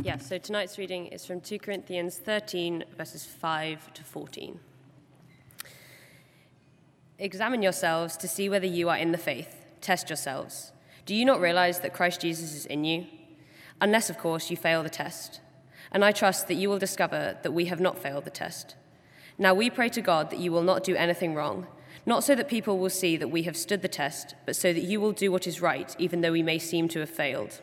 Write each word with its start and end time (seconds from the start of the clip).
Yeah, 0.00 0.18
so 0.18 0.38
tonight's 0.38 0.78
reading 0.78 1.06
is 1.06 1.24
from 1.24 1.40
2 1.40 1.58
Corinthians 1.58 2.16
13, 2.18 2.84
verses 2.96 3.24
5 3.24 3.92
to 3.94 4.02
14. 4.02 4.58
Examine 7.18 7.62
yourselves 7.62 8.16
to 8.16 8.26
see 8.26 8.48
whether 8.48 8.66
you 8.66 8.88
are 8.88 8.96
in 8.96 9.12
the 9.12 9.18
faith. 9.18 9.64
Test 9.80 10.10
yourselves. 10.10 10.72
Do 11.06 11.14
you 11.14 11.24
not 11.24 11.40
realize 11.40 11.80
that 11.80 11.94
Christ 11.94 12.20
Jesus 12.20 12.52
is 12.52 12.66
in 12.66 12.84
you? 12.84 13.06
Unless, 13.80 14.10
of 14.10 14.18
course, 14.18 14.50
you 14.50 14.56
fail 14.56 14.82
the 14.82 14.90
test. 14.90 15.40
And 15.92 16.04
I 16.04 16.10
trust 16.10 16.48
that 16.48 16.54
you 16.54 16.68
will 16.68 16.78
discover 16.78 17.38
that 17.42 17.52
we 17.52 17.66
have 17.66 17.80
not 17.80 17.98
failed 17.98 18.24
the 18.24 18.30
test. 18.30 18.74
Now 19.38 19.54
we 19.54 19.70
pray 19.70 19.88
to 19.90 20.00
God 20.00 20.30
that 20.30 20.40
you 20.40 20.50
will 20.50 20.62
not 20.62 20.84
do 20.84 20.96
anything 20.96 21.34
wrong, 21.34 21.66
not 22.06 22.24
so 22.24 22.34
that 22.34 22.48
people 22.48 22.78
will 22.78 22.90
see 22.90 23.16
that 23.16 23.28
we 23.28 23.42
have 23.42 23.56
stood 23.56 23.82
the 23.82 23.88
test, 23.88 24.34
but 24.46 24.56
so 24.56 24.72
that 24.72 24.82
you 24.82 25.00
will 25.00 25.12
do 25.12 25.30
what 25.30 25.46
is 25.46 25.60
right, 25.60 25.94
even 25.98 26.20
though 26.20 26.32
we 26.32 26.42
may 26.42 26.58
seem 26.58 26.88
to 26.88 27.00
have 27.00 27.10
failed. 27.10 27.60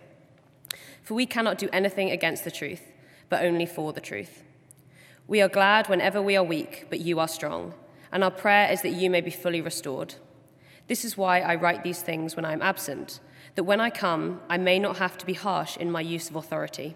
For 1.10 1.16
we 1.16 1.26
cannot 1.26 1.57
do 1.57 1.70
anything 1.73 2.12
against 2.12 2.44
the 2.44 2.52
truth, 2.52 2.91
but 3.30 3.44
only 3.44 3.66
for 3.66 3.94
the 3.94 3.99
truth. 3.99 4.44
We 5.26 5.41
are 5.41 5.49
glad 5.49 5.90
whenever 5.90 6.22
we 6.22 6.38
are 6.38 6.44
weak, 6.44 6.85
but 6.91 6.99
you 6.99 7.20
are 7.20 7.27
strong, 7.27 7.73
and 8.12 8.23
our 8.23 8.30
prayer 8.30 8.72
is 8.72 8.84
that 8.84 8.91
you 8.91 9.09
may 9.09 9.20
be 9.20 9.32
fully 9.32 9.59
restored. 9.59 10.13
This 10.85 11.04
is 11.04 11.18
why 11.18 11.40
I 11.40 11.55
write 11.55 11.84
these 11.84 12.04
things 12.04 12.35
when 12.35 12.45
I 12.45 12.54
am 12.54 12.62
absent, 12.62 13.22
that 13.55 13.63
when 13.63 13.82
I 13.82 13.90
come, 13.90 14.41
I 14.52 14.58
may 14.58 14.77
not 14.77 14.98
have 14.98 15.18
to 15.18 15.26
be 15.26 15.34
harsh 15.34 15.77
in 15.77 15.90
my 15.90 16.02
use 16.02 16.30
of 16.30 16.35
authority, 16.35 16.94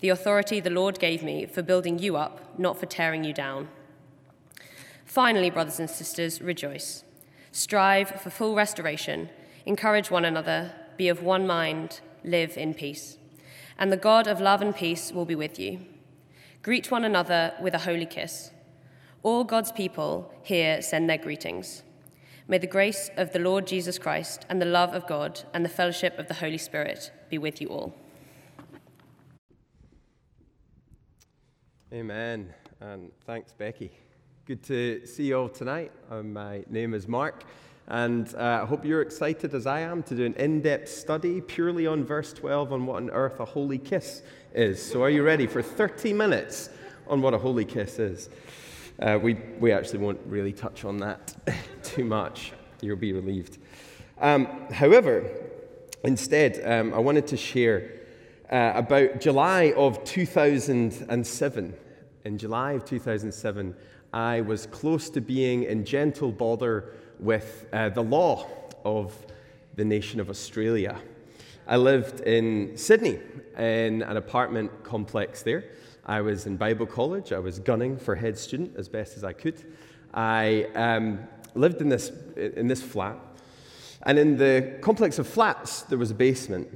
the 0.00 0.08
authority 0.08 0.60
the 0.60 0.70
Lord 0.70 0.98
gave 0.98 1.22
me 1.22 1.44
for 1.44 1.60
building 1.60 1.98
you 1.98 2.16
up, 2.16 2.58
not 2.58 2.80
for 2.80 2.86
tearing 2.86 3.24
you 3.24 3.34
down. 3.34 3.68
Finally, 5.04 5.50
brothers 5.50 5.78
and 5.78 5.90
sisters, 5.90 6.40
rejoice. 6.40 7.04
Strive 7.52 8.22
for 8.22 8.30
full 8.30 8.54
restoration, 8.54 9.28
encourage 9.66 10.10
one 10.10 10.24
another, 10.24 10.72
be 10.96 11.10
of 11.10 11.22
one 11.22 11.46
mind, 11.46 12.00
live 12.24 12.56
in 12.56 12.72
peace 12.72 13.18
and 13.80 13.90
the 13.90 13.96
God 13.96 14.26
of 14.26 14.40
love 14.40 14.60
and 14.60 14.76
peace 14.76 15.10
will 15.10 15.24
be 15.24 15.34
with 15.34 15.58
you. 15.58 15.80
Greet 16.62 16.90
one 16.90 17.04
another 17.04 17.54
with 17.60 17.72
a 17.72 17.78
holy 17.78 18.04
kiss. 18.04 18.50
All 19.22 19.42
God's 19.42 19.72
people 19.72 20.32
here 20.42 20.82
send 20.82 21.08
their 21.08 21.18
greetings. 21.18 21.82
May 22.46 22.58
the 22.58 22.66
grace 22.66 23.10
of 23.16 23.32
the 23.32 23.38
Lord 23.38 23.66
Jesus 23.66 23.98
Christ 23.98 24.44
and 24.50 24.60
the 24.60 24.66
love 24.66 24.94
of 24.94 25.06
God 25.06 25.42
and 25.54 25.64
the 25.64 25.70
fellowship 25.70 26.18
of 26.18 26.28
the 26.28 26.34
Holy 26.34 26.58
Spirit 26.58 27.10
be 27.30 27.38
with 27.38 27.60
you 27.62 27.68
all. 27.68 27.94
Amen. 31.92 32.52
And 32.80 33.10
thanks, 33.24 33.52
Becky. 33.52 33.90
Good 34.44 34.62
to 34.64 35.06
see 35.06 35.28
you 35.28 35.38
all 35.38 35.48
tonight. 35.48 35.90
Um, 36.10 36.32
my 36.32 36.64
name 36.68 36.92
is 36.92 37.08
Mark. 37.08 37.44
And 37.90 38.32
uh, 38.36 38.60
I 38.62 38.66
hope 38.66 38.84
you're 38.84 39.02
excited 39.02 39.52
as 39.52 39.66
I 39.66 39.80
am 39.80 40.04
to 40.04 40.14
do 40.14 40.24
an 40.24 40.34
in 40.34 40.60
depth 40.60 40.88
study 40.88 41.40
purely 41.40 41.88
on 41.88 42.04
verse 42.04 42.32
12 42.32 42.72
on 42.72 42.86
what 42.86 43.02
on 43.02 43.10
earth 43.10 43.40
a 43.40 43.44
holy 43.44 43.78
kiss 43.78 44.22
is. 44.54 44.80
So, 44.80 45.02
are 45.02 45.10
you 45.10 45.24
ready 45.24 45.48
for 45.48 45.60
30 45.60 46.12
minutes 46.12 46.70
on 47.08 47.20
what 47.20 47.34
a 47.34 47.38
holy 47.38 47.64
kiss 47.64 47.98
is? 47.98 48.28
Uh, 49.02 49.18
we, 49.20 49.34
we 49.58 49.72
actually 49.72 49.98
won't 49.98 50.20
really 50.24 50.52
touch 50.52 50.84
on 50.84 50.98
that 50.98 51.34
too 51.82 52.04
much. 52.04 52.52
You'll 52.80 52.94
be 52.94 53.12
relieved. 53.12 53.58
Um, 54.20 54.46
however, 54.70 55.28
instead, 56.04 56.62
um, 56.64 56.94
I 56.94 56.98
wanted 56.98 57.26
to 57.26 57.36
share 57.36 57.90
uh, 58.52 58.70
about 58.76 59.20
July 59.20 59.72
of 59.76 60.04
2007. 60.04 61.74
In 62.24 62.38
July 62.38 62.72
of 62.72 62.84
2007, 62.84 63.74
I 64.12 64.42
was 64.42 64.66
close 64.66 65.10
to 65.10 65.20
being 65.20 65.64
in 65.64 65.84
gentle 65.84 66.30
bother 66.30 66.94
with 67.20 67.66
uh, 67.72 67.90
the 67.90 68.02
law 68.02 68.46
of 68.84 69.14
the 69.76 69.84
nation 69.84 70.20
of 70.20 70.30
Australia. 70.30 70.96
I 71.66 71.76
lived 71.76 72.20
in 72.20 72.76
Sydney 72.76 73.18
in 73.56 74.02
an 74.02 74.16
apartment 74.16 74.82
complex 74.82 75.42
there. 75.42 75.64
I 76.04 76.22
was 76.22 76.46
in 76.46 76.56
Bible 76.56 76.86
college. 76.86 77.32
I 77.32 77.38
was 77.38 77.58
gunning 77.58 77.96
for 77.96 78.14
head 78.14 78.36
student 78.36 78.76
as 78.76 78.88
best 78.88 79.16
as 79.16 79.22
I 79.22 79.32
could. 79.32 79.62
I 80.12 80.66
um, 80.74 81.20
lived 81.54 81.80
in 81.80 81.88
this, 81.88 82.10
in 82.36 82.66
this 82.66 82.82
flat. 82.82 83.16
And 84.02 84.18
in 84.18 84.38
the 84.38 84.78
complex 84.80 85.18
of 85.18 85.28
flats, 85.28 85.82
there 85.82 85.98
was 85.98 86.10
a 86.10 86.14
basement. 86.14 86.68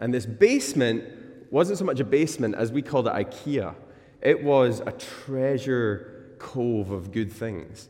And 0.00 0.12
this 0.12 0.26
basement 0.26 1.04
wasn't 1.50 1.78
so 1.78 1.84
much 1.84 2.00
a 2.00 2.04
basement 2.04 2.56
as 2.56 2.72
we 2.72 2.82
called 2.82 3.06
it 3.06 3.12
IKEA, 3.12 3.74
it 4.20 4.42
was 4.42 4.80
a 4.80 4.92
treasure 4.92 6.34
cove 6.38 6.90
of 6.90 7.12
good 7.12 7.30
things. 7.30 7.88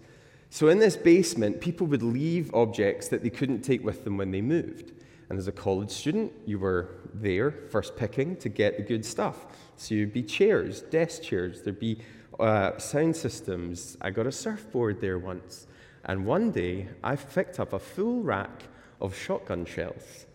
So, 0.52 0.68
in 0.68 0.78
this 0.78 0.98
basement, 0.98 1.62
people 1.62 1.86
would 1.86 2.02
leave 2.02 2.54
objects 2.54 3.08
that 3.08 3.22
they 3.22 3.30
couldn't 3.30 3.62
take 3.62 3.82
with 3.82 4.04
them 4.04 4.18
when 4.18 4.30
they 4.30 4.42
moved. 4.42 4.92
And 5.30 5.38
as 5.38 5.48
a 5.48 5.52
college 5.52 5.90
student, 5.90 6.30
you 6.44 6.58
were 6.58 6.90
there 7.14 7.50
first 7.70 7.96
picking 7.96 8.36
to 8.36 8.50
get 8.50 8.76
the 8.76 8.82
good 8.82 9.02
stuff. 9.02 9.46
So, 9.78 9.94
you'd 9.94 10.12
be 10.12 10.22
chairs, 10.22 10.82
desk 10.82 11.22
chairs, 11.22 11.62
there'd 11.62 11.80
be 11.80 12.02
uh, 12.38 12.76
sound 12.76 13.16
systems. 13.16 13.96
I 14.02 14.10
got 14.10 14.26
a 14.26 14.30
surfboard 14.30 15.00
there 15.00 15.18
once. 15.18 15.68
And 16.04 16.26
one 16.26 16.50
day, 16.50 16.88
I 17.02 17.16
picked 17.16 17.58
up 17.58 17.72
a 17.72 17.78
full 17.78 18.20
rack 18.20 18.64
of 19.00 19.16
shotgun 19.16 19.64
shells 19.64 20.26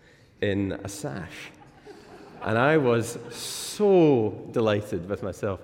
in 0.41 0.79
a 0.84 0.89
sash. 0.89 1.51
And 2.41 2.57
I 2.57 2.78
was 2.78 3.19
so 3.29 4.49
delighted 4.49 5.07
with 5.07 5.22
myself. 5.22 5.59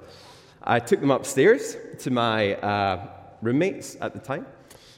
I 0.62 0.80
took 0.80 1.00
them 1.00 1.10
upstairs 1.10 1.76
to 2.02 2.12
my 2.12 2.54
uh, 2.54 3.08
roommates 3.44 3.98
at 4.02 4.14
the 4.14 4.20
time, 4.20 4.46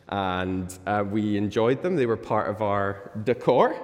and 0.10 0.78
uh, 0.86 1.04
we 1.10 1.36
enjoyed 1.36 1.82
them. 1.82 1.96
They 1.96 2.06
were 2.06 2.18
part 2.18 2.50
of 2.50 2.62
our 2.62 3.12
decor, 3.24 3.76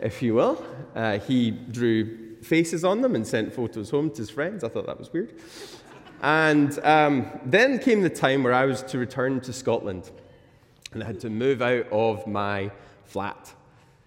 if 0.00 0.22
you 0.22 0.34
will. 0.34 0.64
Uh, 0.94 1.18
he 1.18 1.50
drew 1.50 2.36
faces 2.42 2.84
on 2.84 3.00
them 3.00 3.14
and 3.14 3.26
sent 3.26 3.52
photos 3.52 3.90
home 3.90 4.10
to 4.10 4.18
his 4.18 4.30
friends. 4.30 4.62
I 4.62 4.68
thought 4.68 4.86
that 4.86 4.98
was 4.98 5.12
weird. 5.12 5.34
And 6.22 6.78
um, 6.84 7.26
then 7.44 7.78
came 7.78 8.02
the 8.02 8.10
time 8.10 8.42
where 8.44 8.54
I 8.54 8.66
was 8.66 8.82
to 8.84 8.98
return 8.98 9.40
to 9.42 9.52
Scotland, 9.52 10.10
and 10.92 11.02
I 11.02 11.06
had 11.06 11.20
to 11.20 11.30
move 11.30 11.60
out 11.60 11.86
of 11.90 12.26
my 12.26 12.70
flat. 13.04 13.52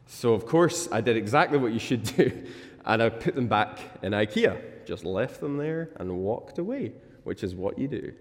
So, 0.08 0.34
of 0.34 0.46
course, 0.46 0.88
I 0.92 1.02
did 1.02 1.18
exactly 1.18 1.58
what 1.58 1.74
you 1.74 1.80
should 1.80 2.04
do, 2.04 2.32
and 2.86 3.04
I 3.04 3.10
put 3.10 3.36
them 3.36 3.48
back 3.48 3.80
in 4.02 4.14
IKEA. 4.14 4.86
Just 4.86 5.04
left 5.04 5.42
them 5.42 5.58
there 5.58 5.90
and 5.98 6.20
walked 6.20 6.60
away, 6.60 6.94
which 7.24 7.44
is 7.44 7.54
what 7.54 7.78
you 7.78 7.88
do. 7.88 8.14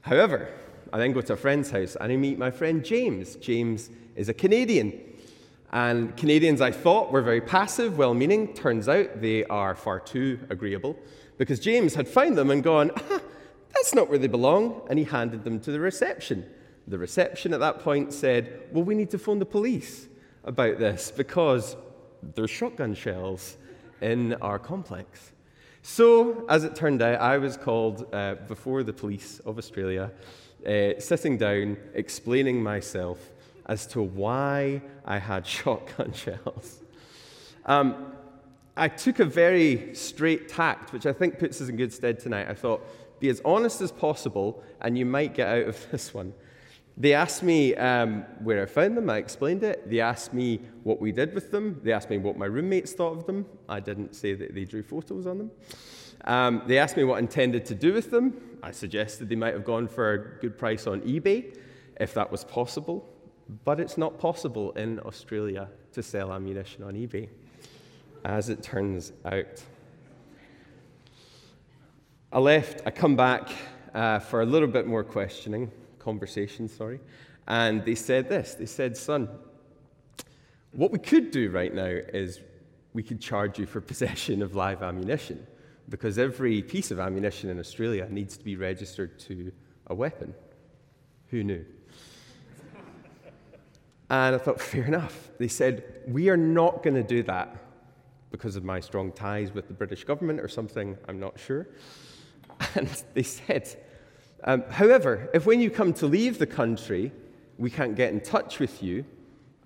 However, 0.00 0.50
I 0.92 0.98
then 0.98 1.12
go 1.12 1.20
to 1.20 1.32
a 1.32 1.36
friend's 1.36 1.70
house 1.70 1.96
and 2.00 2.12
I 2.12 2.16
meet 2.16 2.38
my 2.38 2.50
friend 2.50 2.84
James. 2.84 3.36
James 3.36 3.90
is 4.16 4.28
a 4.28 4.34
Canadian. 4.34 5.00
And 5.72 6.16
Canadians, 6.16 6.60
I 6.60 6.70
thought, 6.70 7.10
were 7.10 7.22
very 7.22 7.40
passive, 7.40 7.98
well 7.98 8.14
meaning. 8.14 8.54
Turns 8.54 8.88
out 8.88 9.20
they 9.20 9.44
are 9.46 9.74
far 9.74 9.98
too 9.98 10.38
agreeable 10.48 10.96
because 11.36 11.58
James 11.58 11.94
had 11.94 12.08
found 12.08 12.38
them 12.38 12.50
and 12.50 12.62
gone, 12.62 12.92
ah, 12.96 13.20
that's 13.74 13.94
not 13.94 14.08
where 14.08 14.18
they 14.18 14.28
belong. 14.28 14.86
And 14.88 14.98
he 14.98 15.04
handed 15.04 15.42
them 15.42 15.58
to 15.60 15.72
the 15.72 15.80
reception. 15.80 16.48
The 16.86 16.98
reception 16.98 17.52
at 17.52 17.60
that 17.60 17.80
point 17.80 18.12
said, 18.12 18.68
well, 18.70 18.84
we 18.84 18.94
need 18.94 19.10
to 19.10 19.18
phone 19.18 19.38
the 19.40 19.46
police 19.46 20.06
about 20.44 20.78
this 20.78 21.10
because 21.10 21.76
there's 22.34 22.50
shotgun 22.50 22.94
shells 22.94 23.56
in 24.00 24.34
our 24.34 24.58
complex. 24.58 25.32
So, 25.82 26.46
as 26.48 26.64
it 26.64 26.74
turned 26.74 27.02
out, 27.02 27.20
I 27.20 27.38
was 27.38 27.56
called 27.56 28.06
uh, 28.14 28.36
before 28.48 28.82
the 28.82 28.92
police 28.92 29.40
of 29.40 29.58
Australia 29.58 30.12
uh, 30.66 31.00
sitting 31.00 31.38
down, 31.38 31.76
explaining 31.94 32.62
myself 32.62 33.18
as 33.66 33.86
to 33.88 34.02
why 34.02 34.82
I 35.04 35.18
had 35.18 35.46
shotgun 35.56 36.12
shells. 36.12 36.80
Um, 37.66 38.12
I 38.76 38.88
took 38.88 39.20
a 39.20 39.24
very 39.24 39.94
straight 39.94 40.48
tact, 40.48 40.92
which 40.92 41.06
I 41.06 41.12
think 41.12 41.38
puts 41.38 41.60
us 41.60 41.68
in 41.68 41.76
good 41.76 41.92
stead 41.92 42.18
tonight. 42.18 42.48
I 42.48 42.54
thought, 42.54 42.82
be 43.20 43.28
as 43.28 43.40
honest 43.44 43.80
as 43.80 43.92
possible, 43.92 44.62
and 44.80 44.98
you 44.98 45.06
might 45.06 45.34
get 45.34 45.48
out 45.48 45.68
of 45.68 45.86
this 45.92 46.12
one. 46.12 46.34
They 46.96 47.12
asked 47.12 47.42
me 47.42 47.74
um, 47.74 48.24
where 48.40 48.62
I 48.62 48.66
found 48.66 48.96
them. 48.96 49.10
I 49.10 49.16
explained 49.16 49.64
it. 49.64 49.90
They 49.90 50.00
asked 50.00 50.32
me 50.32 50.60
what 50.84 51.00
we 51.00 51.10
did 51.10 51.34
with 51.34 51.50
them. 51.50 51.80
They 51.82 51.92
asked 51.92 52.08
me 52.08 52.18
what 52.18 52.36
my 52.36 52.46
roommates 52.46 52.92
thought 52.92 53.16
of 53.16 53.26
them. 53.26 53.46
I 53.68 53.80
didn't 53.80 54.14
say 54.14 54.34
that 54.34 54.54
they 54.54 54.64
drew 54.64 54.82
photos 54.82 55.26
on 55.26 55.38
them. 55.38 55.50
Um, 56.24 56.62
they 56.66 56.78
asked 56.78 56.96
me 56.96 57.04
what 57.04 57.16
I 57.16 57.18
intended 57.18 57.66
to 57.66 57.74
do 57.74 57.92
with 57.92 58.10
them. 58.10 58.40
I 58.62 58.70
suggested 58.70 59.28
they 59.28 59.36
might 59.36 59.52
have 59.52 59.64
gone 59.64 59.86
for 59.86 60.12
a 60.12 60.40
good 60.40 60.56
price 60.56 60.86
on 60.86 61.02
eBay, 61.02 61.56
if 62.00 62.14
that 62.14 62.30
was 62.32 62.44
possible. 62.44 63.08
But 63.64 63.78
it's 63.78 63.98
not 63.98 64.18
possible 64.18 64.72
in 64.72 65.00
Australia 65.00 65.68
to 65.92 66.02
sell 66.02 66.32
ammunition 66.32 66.82
on 66.82 66.94
eBay, 66.94 67.28
as 68.24 68.48
it 68.48 68.62
turns 68.62 69.12
out. 69.26 69.62
I 72.32 72.38
left, 72.38 72.82
I 72.86 72.90
come 72.90 73.16
back 73.16 73.50
uh, 73.94 74.18
for 74.18 74.40
a 74.40 74.46
little 74.46 74.66
bit 74.66 74.86
more 74.86 75.04
questioning, 75.04 75.70
conversation, 75.98 76.68
sorry, 76.68 77.00
and 77.46 77.84
they 77.84 77.94
said 77.94 78.30
this. 78.30 78.54
They 78.54 78.66
said, 78.66 78.96
son, 78.96 79.28
what 80.72 80.90
we 80.90 80.98
could 80.98 81.30
do 81.30 81.50
right 81.50 81.72
now 81.72 81.84
is 81.84 82.40
we 82.94 83.02
could 83.02 83.20
charge 83.20 83.58
you 83.58 83.66
for 83.66 83.80
possession 83.82 84.40
of 84.40 84.54
live 84.56 84.82
ammunition 84.82 85.46
because 85.88 86.18
every 86.18 86.62
piece 86.62 86.90
of 86.90 86.98
ammunition 86.98 87.50
in 87.50 87.58
Australia 87.58 88.06
needs 88.10 88.36
to 88.36 88.44
be 88.44 88.56
registered 88.56 89.18
to 89.20 89.52
a 89.86 89.94
weapon. 89.94 90.34
Who 91.28 91.44
knew? 91.44 91.64
and 94.10 94.34
I 94.34 94.38
thought, 94.38 94.60
fair 94.60 94.84
enough. 94.84 95.30
They 95.38 95.48
said, 95.48 96.02
we 96.06 96.28
are 96.28 96.36
not 96.36 96.82
going 96.82 96.94
to 96.94 97.02
do 97.02 97.22
that, 97.24 97.56
because 98.34 98.56
of 98.56 98.64
my 98.64 98.80
strong 98.80 99.12
ties 99.12 99.52
with 99.52 99.68
the 99.68 99.72
British 99.72 100.02
government 100.02 100.40
or 100.40 100.48
something, 100.48 100.98
I'm 101.08 101.20
not 101.20 101.38
sure. 101.38 101.68
And 102.74 102.88
they 103.14 103.22
said, 103.22 103.68
um, 104.42 104.64
however, 104.70 105.30
if 105.32 105.46
when 105.46 105.60
you 105.60 105.70
come 105.70 105.92
to 105.94 106.06
leave 106.06 106.38
the 106.38 106.46
country, 106.46 107.12
we 107.58 107.70
can't 107.70 107.94
get 107.94 108.12
in 108.12 108.20
touch 108.20 108.58
with 108.58 108.82
you, 108.82 109.04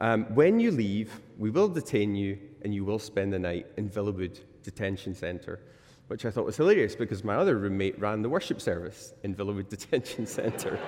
um, 0.01 0.27
when 0.35 0.61
you 0.61 0.71
leave, 0.71 1.19
we 1.39 1.49
will 1.49 1.69
detain 1.69 2.15
you 2.15 2.39
and 2.63 2.75
you 2.75 2.85
will 2.85 2.99
spend 2.99 3.33
the 3.33 3.39
night 3.39 3.67
in 3.79 3.89
Villawood 3.89 4.39
Detention 4.63 5.15
Centre, 5.15 5.61
which 6.09 6.25
I 6.25 6.31
thought 6.31 6.47
was 6.47 6.57
hilarious 6.57 6.97
because 6.97 7.23
my 7.23 7.37
other 7.37 7.57
roommate 7.57 7.99
ran 8.01 8.23
the 8.23 8.29
worship 8.29 8.61
service 8.61 9.13
in 9.23 9.35
Villawood 9.35 9.69
Detention 9.69 10.27
Centre. 10.39 10.79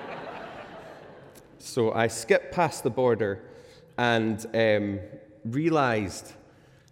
so 1.57 1.93
I 1.93 2.07
skipped 2.07 2.51
past 2.51 2.83
the 2.83 2.89
border 2.89 3.41
and 3.97 4.45
um, 4.53 4.99
realized 5.45 6.33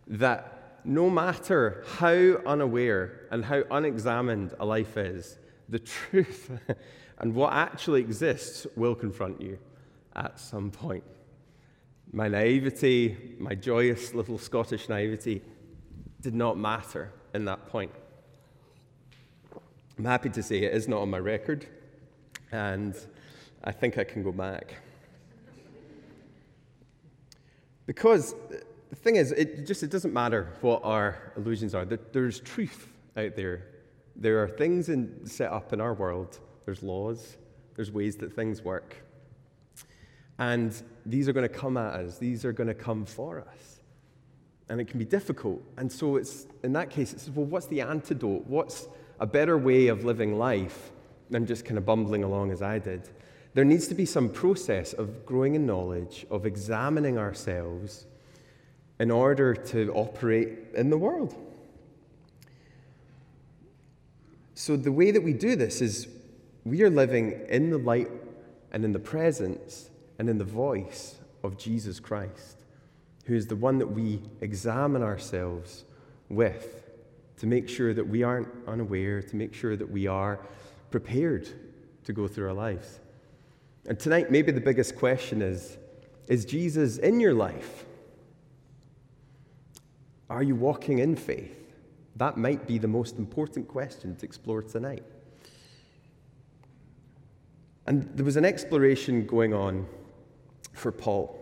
that 0.08 0.80
no 0.86 1.10
matter 1.10 1.84
how 1.98 2.38
unaware 2.46 3.28
and 3.32 3.44
how 3.44 3.64
unexamined 3.72 4.54
a 4.60 4.66
life 4.66 4.96
is, 4.96 5.38
the 5.68 5.80
truth 6.10 6.52
and 7.20 7.36
what 7.36 7.54
actually 7.54 8.02
exists 8.02 8.66
will 8.76 8.96
confront 8.96 9.42
you 9.42 9.58
at 10.16 10.40
some 10.40 10.72
point. 10.72 11.04
My 12.12 12.28
naivety, 12.28 13.36
my 13.38 13.56
joyous 13.56 14.14
little 14.14 14.38
Scottish 14.38 14.90
naivety, 14.90 15.42
did 16.22 16.34
not 16.34 16.58
matter 16.58 17.12
in 17.34 17.46
that 17.46 17.68
point. 17.68 17.92
I'm 20.00 20.06
happy 20.06 20.30
to 20.30 20.42
say 20.42 20.60
it 20.60 20.74
is 20.74 20.88
not 20.88 21.02
on 21.02 21.10
my 21.10 21.20
record, 21.20 21.66
and 22.54 22.96
I 23.66 23.74
think 23.74 23.98
I 23.98 24.06
can 24.06 24.24
go 24.24 24.32
back. 24.32 24.76
Because 27.86 28.34
the 28.90 28.96
thing 28.96 29.18
is, 29.18 29.34
it 29.34 29.68
just 29.68 29.84
it 29.84 29.92
doesn't 29.92 30.14
matter 30.14 30.54
what 30.62 30.86
our 30.86 31.34
illusions 31.36 31.76
are. 31.76 31.84
There, 31.84 32.00
there's 32.14 32.40
truth 32.40 32.94
out 33.18 33.36
there. 33.36 33.66
There 34.16 34.42
are 34.42 34.48
things 34.48 34.88
in, 34.88 35.26
set 35.26 35.52
up 35.52 35.74
in 35.74 35.82
our 35.82 35.94
world. 35.94 36.40
There's 36.64 36.82
laws. 36.82 37.36
There's 37.76 37.92
ways 37.92 38.16
that 38.18 38.34
things 38.34 38.62
work. 38.62 38.96
And 40.38 40.82
these 41.06 41.28
are 41.28 41.34
going 41.34 41.48
to 41.48 41.54
come 41.54 41.76
at 41.76 41.96
us. 41.96 42.18
These 42.18 42.46
are 42.46 42.54
going 42.54 42.68
to 42.68 42.74
come 42.74 43.04
for 43.04 43.42
us. 43.42 43.82
And 44.70 44.80
it 44.80 44.86
can 44.86 44.98
be 44.98 45.04
difficult. 45.04 45.62
And 45.76 45.92
so 45.92 46.16
it's 46.16 46.48
in 46.64 46.72
that 46.72 46.90
case, 46.90 47.12
it's 47.12 47.28
well, 47.28 47.46
what's 47.46 47.66
the 47.66 47.82
antidote? 47.82 48.48
What's 48.48 48.88
a 49.20 49.26
better 49.26 49.58
way 49.58 49.88
of 49.88 50.06
living 50.06 50.38
life 50.38 50.92
than 51.30 51.46
just 51.46 51.66
kind 51.66 51.78
of 51.78 51.86
bumbling 51.86 52.24
along 52.24 52.52
as 52.52 52.62
I 52.62 52.80
did? 52.80 53.10
There 53.54 53.66
needs 53.66 53.88
to 53.88 53.96
be 53.96 54.06
some 54.06 54.30
process 54.30 54.94
of 54.94 55.26
growing 55.26 55.56
in 55.56 55.66
knowledge, 55.66 56.26
of 56.30 56.46
examining 56.46 57.18
ourselves 57.18 58.06
in 59.00 59.12
order 59.12 59.54
to 59.54 59.92
operate 59.94 60.60
in 60.76 60.90
the 60.90 60.98
world. 60.98 61.36
So, 64.54 64.76
the 64.76 64.92
way 64.92 65.12
that 65.12 65.24
we 65.24 65.34
do 65.34 65.56
this 65.56 65.82
is 65.82 66.08
we 66.66 66.84
are 66.84 66.90
living 66.90 67.46
in 67.48 67.70
the 67.70 67.78
light 67.78 68.10
and 68.72 68.84
in 68.84 68.92
the 68.92 69.00
presence 69.00 69.90
and 70.20 70.30
in 70.30 70.38
the 70.38 70.44
voice 70.44 71.16
of 71.44 71.58
Jesus 71.58 72.00
Christ, 72.00 72.58
who 73.26 73.36
is 73.36 73.48
the 73.48 73.56
one 73.56 73.80
that 73.80 73.88
we 73.88 74.22
examine 74.42 75.02
ourselves 75.02 75.86
with 76.28 76.89
to 77.40 77.48
make 77.48 77.70
sure 77.70 77.94
that 77.94 78.08
we 78.08 78.24
aren't 78.24 78.50
unaware, 78.68 79.22
to 79.22 79.36
make 79.36 79.54
sure 79.54 79.76
that 79.76 79.90
we 79.90 80.08
are 80.08 80.40
prepared 80.92 81.50
to 82.04 82.14
go 82.14 82.28
through 82.28 82.48
our 82.48 82.54
lives. 82.54 83.00
And 83.88 84.00
tonight, 84.00 84.30
maybe 84.30 84.52
the 84.52 84.62
biggest 84.62 84.96
question 84.96 85.42
is 85.42 85.78
Is 86.28 86.46
Jesus 86.46 86.98
in 86.98 87.20
your 87.20 87.34
life? 87.34 87.86
Are 90.30 90.44
you 90.44 90.56
walking 90.56 91.00
in 91.00 91.16
faith? 91.16 91.56
That 92.18 92.38
might 92.38 92.68
be 92.68 92.78
the 92.78 92.88
most 92.88 93.18
important 93.18 93.68
question 93.68 94.16
to 94.18 94.26
explore 94.26 94.62
tonight. 94.62 95.04
And 97.88 98.04
there 98.16 98.26
was 98.26 98.36
an 98.36 98.46
exploration 98.46 99.26
going 99.26 99.54
on 99.54 99.88
for 100.74 100.92
Paul. 100.92 101.36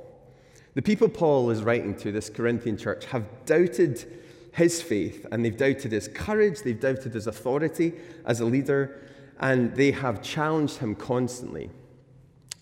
The 0.76 0.82
people 0.82 1.10
Paul 1.10 1.50
is 1.50 1.64
writing 1.64 1.96
to, 1.98 2.12
this 2.12 2.30
Corinthian 2.30 2.78
church, 2.78 3.06
have 3.06 3.26
doubted 3.46 4.06
his 4.52 4.82
faith 4.82 5.26
and 5.32 5.44
they've 5.44 5.58
doubted 5.58 5.92
his 5.92 6.08
courage, 6.08 6.62
they've 6.62 6.80
doubted 6.80 7.14
his 7.14 7.28
authority 7.28 7.94
as 8.26 8.40
a 8.40 8.46
leader, 8.46 9.02
and 9.40 9.76
they 9.76 9.92
have 9.92 10.22
challenged 10.22 10.78
him 10.78 10.96
constantly. 10.96 11.70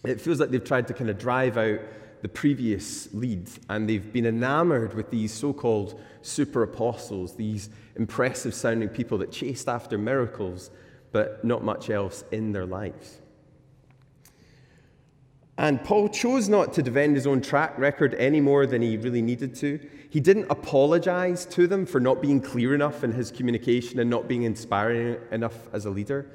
It 0.03 0.21
feels 0.21 0.39
like 0.39 0.49
they've 0.49 0.63
tried 0.63 0.87
to 0.87 0.93
kind 0.93 1.09
of 1.09 1.17
drive 1.17 1.57
out 1.57 1.79
the 2.21 2.29
previous 2.29 3.13
lead, 3.13 3.49
and 3.69 3.87
they've 3.87 4.11
been 4.11 4.25
enamored 4.25 4.93
with 4.93 5.11
these 5.11 5.31
so 5.31 5.53
called 5.53 5.99
super 6.21 6.63
apostles, 6.63 7.35
these 7.35 7.69
impressive 7.95 8.53
sounding 8.53 8.89
people 8.89 9.17
that 9.19 9.31
chased 9.31 9.69
after 9.69 9.97
miracles, 9.97 10.71
but 11.11 11.43
not 11.45 11.63
much 11.63 11.89
else 11.89 12.23
in 12.31 12.51
their 12.51 12.65
lives. 12.65 13.19
And 15.57 15.81
Paul 15.83 16.09
chose 16.09 16.49
not 16.49 16.73
to 16.73 16.83
defend 16.83 17.15
his 17.15 17.25
own 17.25 17.41
track 17.41 17.77
record 17.77 18.13
any 18.15 18.41
more 18.41 18.65
than 18.65 18.81
he 18.81 18.97
really 18.97 19.21
needed 19.21 19.55
to. 19.55 19.79
He 20.09 20.19
didn't 20.19 20.47
apologize 20.49 21.45
to 21.47 21.67
them 21.67 21.85
for 21.85 21.99
not 21.99 22.21
being 22.21 22.41
clear 22.41 22.75
enough 22.75 23.03
in 23.03 23.11
his 23.11 23.31
communication 23.31 23.99
and 23.99 24.09
not 24.09 24.27
being 24.27 24.43
inspiring 24.43 25.17
enough 25.31 25.73
as 25.73 25.85
a 25.85 25.89
leader. 25.89 26.29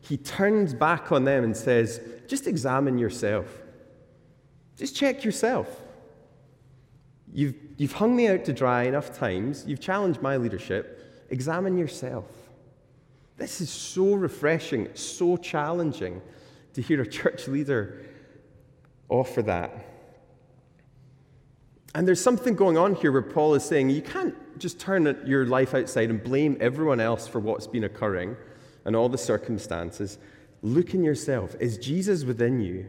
He 0.00 0.16
turns 0.16 0.72
back 0.72 1.12
on 1.12 1.24
them 1.24 1.44
and 1.44 1.56
says, 1.56 2.00
just 2.26 2.46
examine 2.46 2.98
yourself. 2.98 3.46
Just 4.76 4.96
check 4.96 5.24
yourself. 5.24 5.82
You've, 7.32 7.54
you've 7.76 7.92
hung 7.92 8.14
me 8.14 8.28
out 8.28 8.44
to 8.46 8.52
dry 8.52 8.84
enough 8.84 9.16
times. 9.16 9.64
You've 9.66 9.80
challenged 9.80 10.22
my 10.22 10.36
leadership. 10.36 11.26
Examine 11.30 11.76
yourself. 11.76 12.26
This 13.36 13.60
is 13.60 13.70
so 13.70 14.14
refreshing, 14.14 14.88
so 14.94 15.36
challenging 15.36 16.22
to 16.74 16.82
hear 16.82 17.00
a 17.00 17.06
church 17.06 17.48
leader 17.48 18.03
offer 19.08 19.42
that. 19.42 19.72
And 21.94 22.08
there's 22.08 22.20
something 22.20 22.54
going 22.54 22.76
on 22.76 22.94
here 22.96 23.12
where 23.12 23.22
Paul 23.22 23.54
is 23.54 23.64
saying 23.64 23.90
you 23.90 24.02
can't 24.02 24.34
just 24.58 24.80
turn 24.80 25.22
your 25.26 25.46
life 25.46 25.74
outside 25.74 26.10
and 26.10 26.22
blame 26.22 26.56
everyone 26.60 27.00
else 27.00 27.28
for 27.28 27.38
what's 27.38 27.66
been 27.66 27.84
occurring 27.84 28.36
and 28.84 28.96
all 28.96 29.08
the 29.08 29.18
circumstances. 29.18 30.18
Look 30.62 30.94
in 30.94 31.04
yourself. 31.04 31.54
Is 31.60 31.78
Jesus 31.78 32.24
within 32.24 32.60
you? 32.60 32.86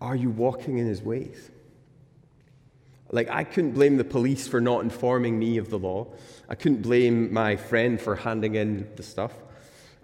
Are 0.00 0.16
you 0.16 0.30
walking 0.30 0.78
in 0.78 0.86
his 0.86 1.02
ways? 1.02 1.50
Like, 3.10 3.30
I 3.30 3.44
couldn't 3.44 3.72
blame 3.72 3.96
the 3.96 4.04
police 4.04 4.48
for 4.48 4.60
not 4.60 4.82
informing 4.82 5.38
me 5.38 5.58
of 5.58 5.70
the 5.70 5.78
law. 5.78 6.08
I 6.48 6.56
couldn't 6.56 6.82
blame 6.82 7.32
my 7.32 7.54
friend 7.54 8.00
for 8.00 8.16
handing 8.16 8.56
in 8.56 8.88
the 8.96 9.04
stuff. 9.04 9.32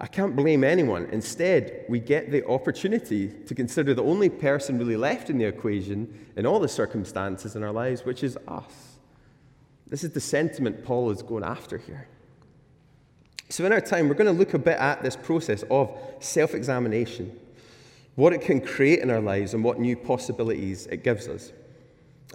I 0.02 0.06
can't 0.06 0.34
blame 0.34 0.64
anyone. 0.64 1.06
Instead, 1.12 1.84
we 1.86 2.00
get 2.00 2.30
the 2.30 2.46
opportunity 2.46 3.28
to 3.28 3.54
consider 3.54 3.92
the 3.92 4.02
only 4.02 4.30
person 4.30 4.78
really 4.78 4.96
left 4.96 5.28
in 5.28 5.36
the 5.36 5.44
equation 5.44 6.26
in 6.36 6.46
all 6.46 6.58
the 6.58 6.68
circumstances 6.68 7.54
in 7.54 7.62
our 7.62 7.72
lives, 7.72 8.06
which 8.06 8.24
is 8.24 8.38
us. 8.48 8.96
This 9.88 10.02
is 10.02 10.12
the 10.12 10.20
sentiment 10.20 10.84
Paul 10.84 11.10
is 11.10 11.20
going 11.20 11.44
after 11.44 11.76
here. 11.76 12.08
So, 13.50 13.66
in 13.66 13.72
our 13.72 13.80
time, 13.80 14.08
we're 14.08 14.14
going 14.14 14.32
to 14.32 14.38
look 14.38 14.54
a 14.54 14.58
bit 14.58 14.78
at 14.78 15.02
this 15.02 15.16
process 15.16 15.64
of 15.70 15.94
self 16.20 16.54
examination, 16.54 17.38
what 18.14 18.32
it 18.32 18.40
can 18.40 18.60
create 18.60 19.00
in 19.00 19.10
our 19.10 19.20
lives, 19.20 19.52
and 19.52 19.62
what 19.62 19.80
new 19.80 19.96
possibilities 19.96 20.86
it 20.86 21.02
gives 21.02 21.28
us. 21.28 21.52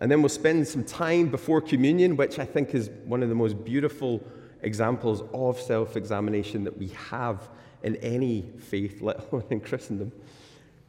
And 0.02 0.12
then 0.12 0.22
we'll 0.22 0.30
spend 0.30 0.68
some 0.68 0.84
time 0.84 1.30
before 1.30 1.62
communion, 1.62 2.16
which 2.16 2.38
I 2.38 2.46
think 2.46 2.76
is 2.76 2.92
one 3.06 3.24
of 3.24 3.30
the 3.30 3.36
most 3.36 3.64
beautiful 3.64 4.22
examples 4.66 5.24
of 5.34 5.60
self 5.60 5.96
examination 5.96 6.64
that 6.64 6.78
we 6.78 6.88
have 7.10 7.48
in 7.84 7.96
any 7.98 8.42
faith, 8.60 9.02
let 9.02 9.32
alone 9.32 9.46
in 9.52 9.60
Christendom, 9.60 10.12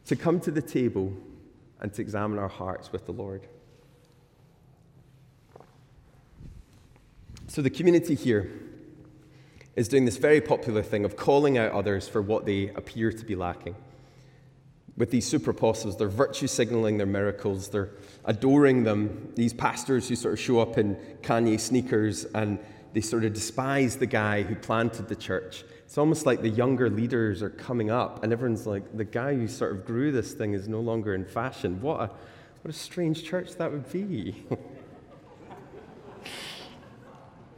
to 0.05 0.15
come 0.15 0.39
to 0.41 0.51
the 0.51 0.61
table 0.61 1.13
and 1.79 1.93
to 1.93 2.01
examine 2.01 2.39
our 2.39 2.47
hearts 2.47 2.91
with 2.91 3.05
the 3.05 3.11
Lord. 3.11 3.47
So, 7.47 7.61
the 7.61 7.69
community 7.69 8.15
here 8.15 8.51
is 9.75 9.87
doing 9.87 10.05
this 10.05 10.17
very 10.17 10.41
popular 10.41 10.81
thing 10.81 11.05
of 11.05 11.15
calling 11.15 11.57
out 11.57 11.71
others 11.71 12.07
for 12.07 12.21
what 12.21 12.45
they 12.45 12.69
appear 12.69 13.11
to 13.11 13.25
be 13.25 13.35
lacking. 13.35 13.75
With 14.97 15.11
these 15.11 15.27
super 15.27 15.51
apostles, 15.51 15.95
they're 15.95 16.09
virtue 16.09 16.47
signaling 16.47 16.97
their 16.97 17.05
miracles, 17.05 17.69
they're 17.69 17.91
adoring 18.25 18.83
them. 18.83 19.31
These 19.35 19.53
pastors 19.53 20.09
who 20.09 20.15
sort 20.15 20.33
of 20.33 20.39
show 20.39 20.59
up 20.59 20.79
in 20.79 20.95
Kanye 21.21 21.59
sneakers 21.59 22.25
and 22.25 22.57
they 22.97 23.01
sort 23.01 23.23
of 23.25 23.31
despise 23.31 23.95
the 23.97 24.07
guy 24.07 24.41
who 24.41 24.55
planted 24.55 25.07
the 25.07 25.15
church. 25.15 25.63
It's 25.85 25.99
almost 25.99 26.25
like 26.25 26.41
the 26.41 26.49
younger 26.49 26.89
leaders 26.89 27.43
are 27.43 27.51
coming 27.51 27.91
up, 27.91 28.23
and 28.23 28.33
everyone's 28.33 28.65
like, 28.65 28.97
the 28.97 29.03
guy 29.03 29.35
who 29.35 29.47
sort 29.47 29.71
of 29.71 29.85
grew 29.85 30.11
this 30.11 30.33
thing 30.33 30.53
is 30.53 30.67
no 30.67 30.79
longer 30.79 31.13
in 31.13 31.23
fashion. 31.23 31.79
What 31.79 31.99
a, 31.99 32.07
what 32.07 32.69
a 32.69 32.73
strange 32.73 33.23
church 33.23 33.51
that 33.57 33.71
would 33.71 33.87
be. 33.93 34.43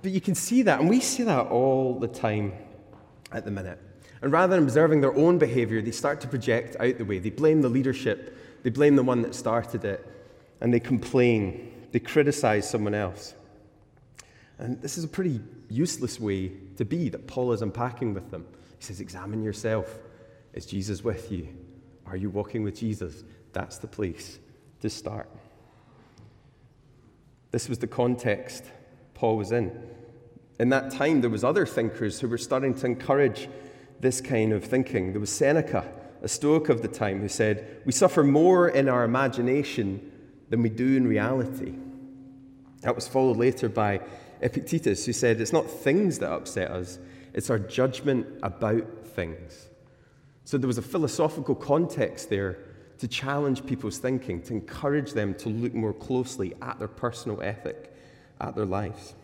but 0.01 0.11
you 0.11 0.19
can 0.19 0.35
see 0.35 0.61
that, 0.63 0.81
and 0.81 0.89
we 0.89 0.99
see 0.99 1.23
that 1.23 1.47
all 1.47 1.97
the 1.97 2.09
time 2.09 2.51
at 3.31 3.45
the 3.45 3.51
minute. 3.51 3.79
And 4.21 4.33
rather 4.33 4.57
than 4.57 4.65
observing 4.65 4.99
their 4.99 5.15
own 5.15 5.37
behavior, 5.37 5.81
they 5.81 5.91
start 5.91 6.19
to 6.19 6.27
project 6.27 6.75
out 6.81 6.97
the 6.97 7.05
way. 7.05 7.19
They 7.19 7.29
blame 7.29 7.61
the 7.61 7.69
leadership, 7.69 8.35
they 8.63 8.71
blame 8.71 8.97
the 8.97 9.03
one 9.03 9.21
that 9.21 9.33
started 9.33 9.85
it, 9.85 10.05
and 10.59 10.73
they 10.73 10.81
complain, 10.81 11.87
they 11.93 11.99
criticize 11.99 12.69
someone 12.69 12.93
else. 12.93 13.35
And 14.59 14.81
this 14.81 14.97
is 14.97 15.05
a 15.05 15.07
pretty 15.07 15.39
useless 15.69 16.19
way 16.19 16.51
to 16.77 16.85
be 16.85 17.09
that 17.09 17.27
Paul 17.27 17.53
is 17.53 17.61
unpacking 17.61 18.13
with 18.13 18.29
them. 18.29 18.45
He 18.77 18.83
says, 18.83 18.99
Examine 18.99 19.41
yourself. 19.41 19.99
Is 20.53 20.65
Jesus 20.65 21.03
with 21.03 21.31
you? 21.31 21.47
Are 22.05 22.17
you 22.17 22.29
walking 22.29 22.63
with 22.63 22.77
Jesus? 22.77 23.23
That's 23.53 23.77
the 23.77 23.87
place 23.87 24.39
to 24.81 24.89
start. 24.89 25.29
This 27.51 27.69
was 27.69 27.79
the 27.79 27.87
context 27.87 28.63
Paul 29.13 29.37
was 29.37 29.51
in. 29.51 29.71
In 30.59 30.69
that 30.69 30.91
time, 30.91 31.21
there 31.21 31.29
was 31.29 31.43
other 31.43 31.65
thinkers 31.65 32.19
who 32.19 32.27
were 32.27 32.37
starting 32.37 32.73
to 32.75 32.85
encourage 32.85 33.47
this 33.99 34.21
kind 34.21 34.51
of 34.51 34.63
thinking. 34.63 35.11
There 35.11 35.21
was 35.21 35.31
Seneca, 35.31 35.89
a 36.21 36.27
Stoic 36.27 36.69
of 36.69 36.81
the 36.81 36.87
time, 36.87 37.21
who 37.21 37.29
said, 37.29 37.81
We 37.85 37.91
suffer 37.91 38.23
more 38.23 38.67
in 38.67 38.89
our 38.89 39.03
imagination 39.03 40.11
than 40.49 40.61
we 40.61 40.69
do 40.69 40.97
in 40.97 41.07
reality. 41.07 41.75
That 42.81 42.95
was 42.95 43.07
followed 43.07 43.37
later 43.37 43.69
by 43.69 44.01
Epictetus, 44.41 45.05
who 45.05 45.13
said, 45.13 45.41
It's 45.41 45.53
not 45.53 45.69
things 45.69 46.19
that 46.19 46.31
upset 46.31 46.71
us, 46.71 46.99
it's 47.33 47.49
our 47.49 47.59
judgment 47.59 48.27
about 48.43 48.85
things. 49.07 49.69
So 50.45 50.57
there 50.57 50.67
was 50.67 50.77
a 50.77 50.83
philosophical 50.83 51.55
context 51.55 52.29
there 52.29 52.57
to 52.99 53.07
challenge 53.07 53.65
people's 53.65 53.97
thinking, 53.97 54.41
to 54.43 54.53
encourage 54.53 55.13
them 55.13 55.33
to 55.35 55.49
look 55.49 55.73
more 55.73 55.93
closely 55.93 56.53
at 56.61 56.79
their 56.79 56.87
personal 56.87 57.41
ethic, 57.41 57.93
at 58.41 58.55
their 58.55 58.65
lives. 58.65 59.15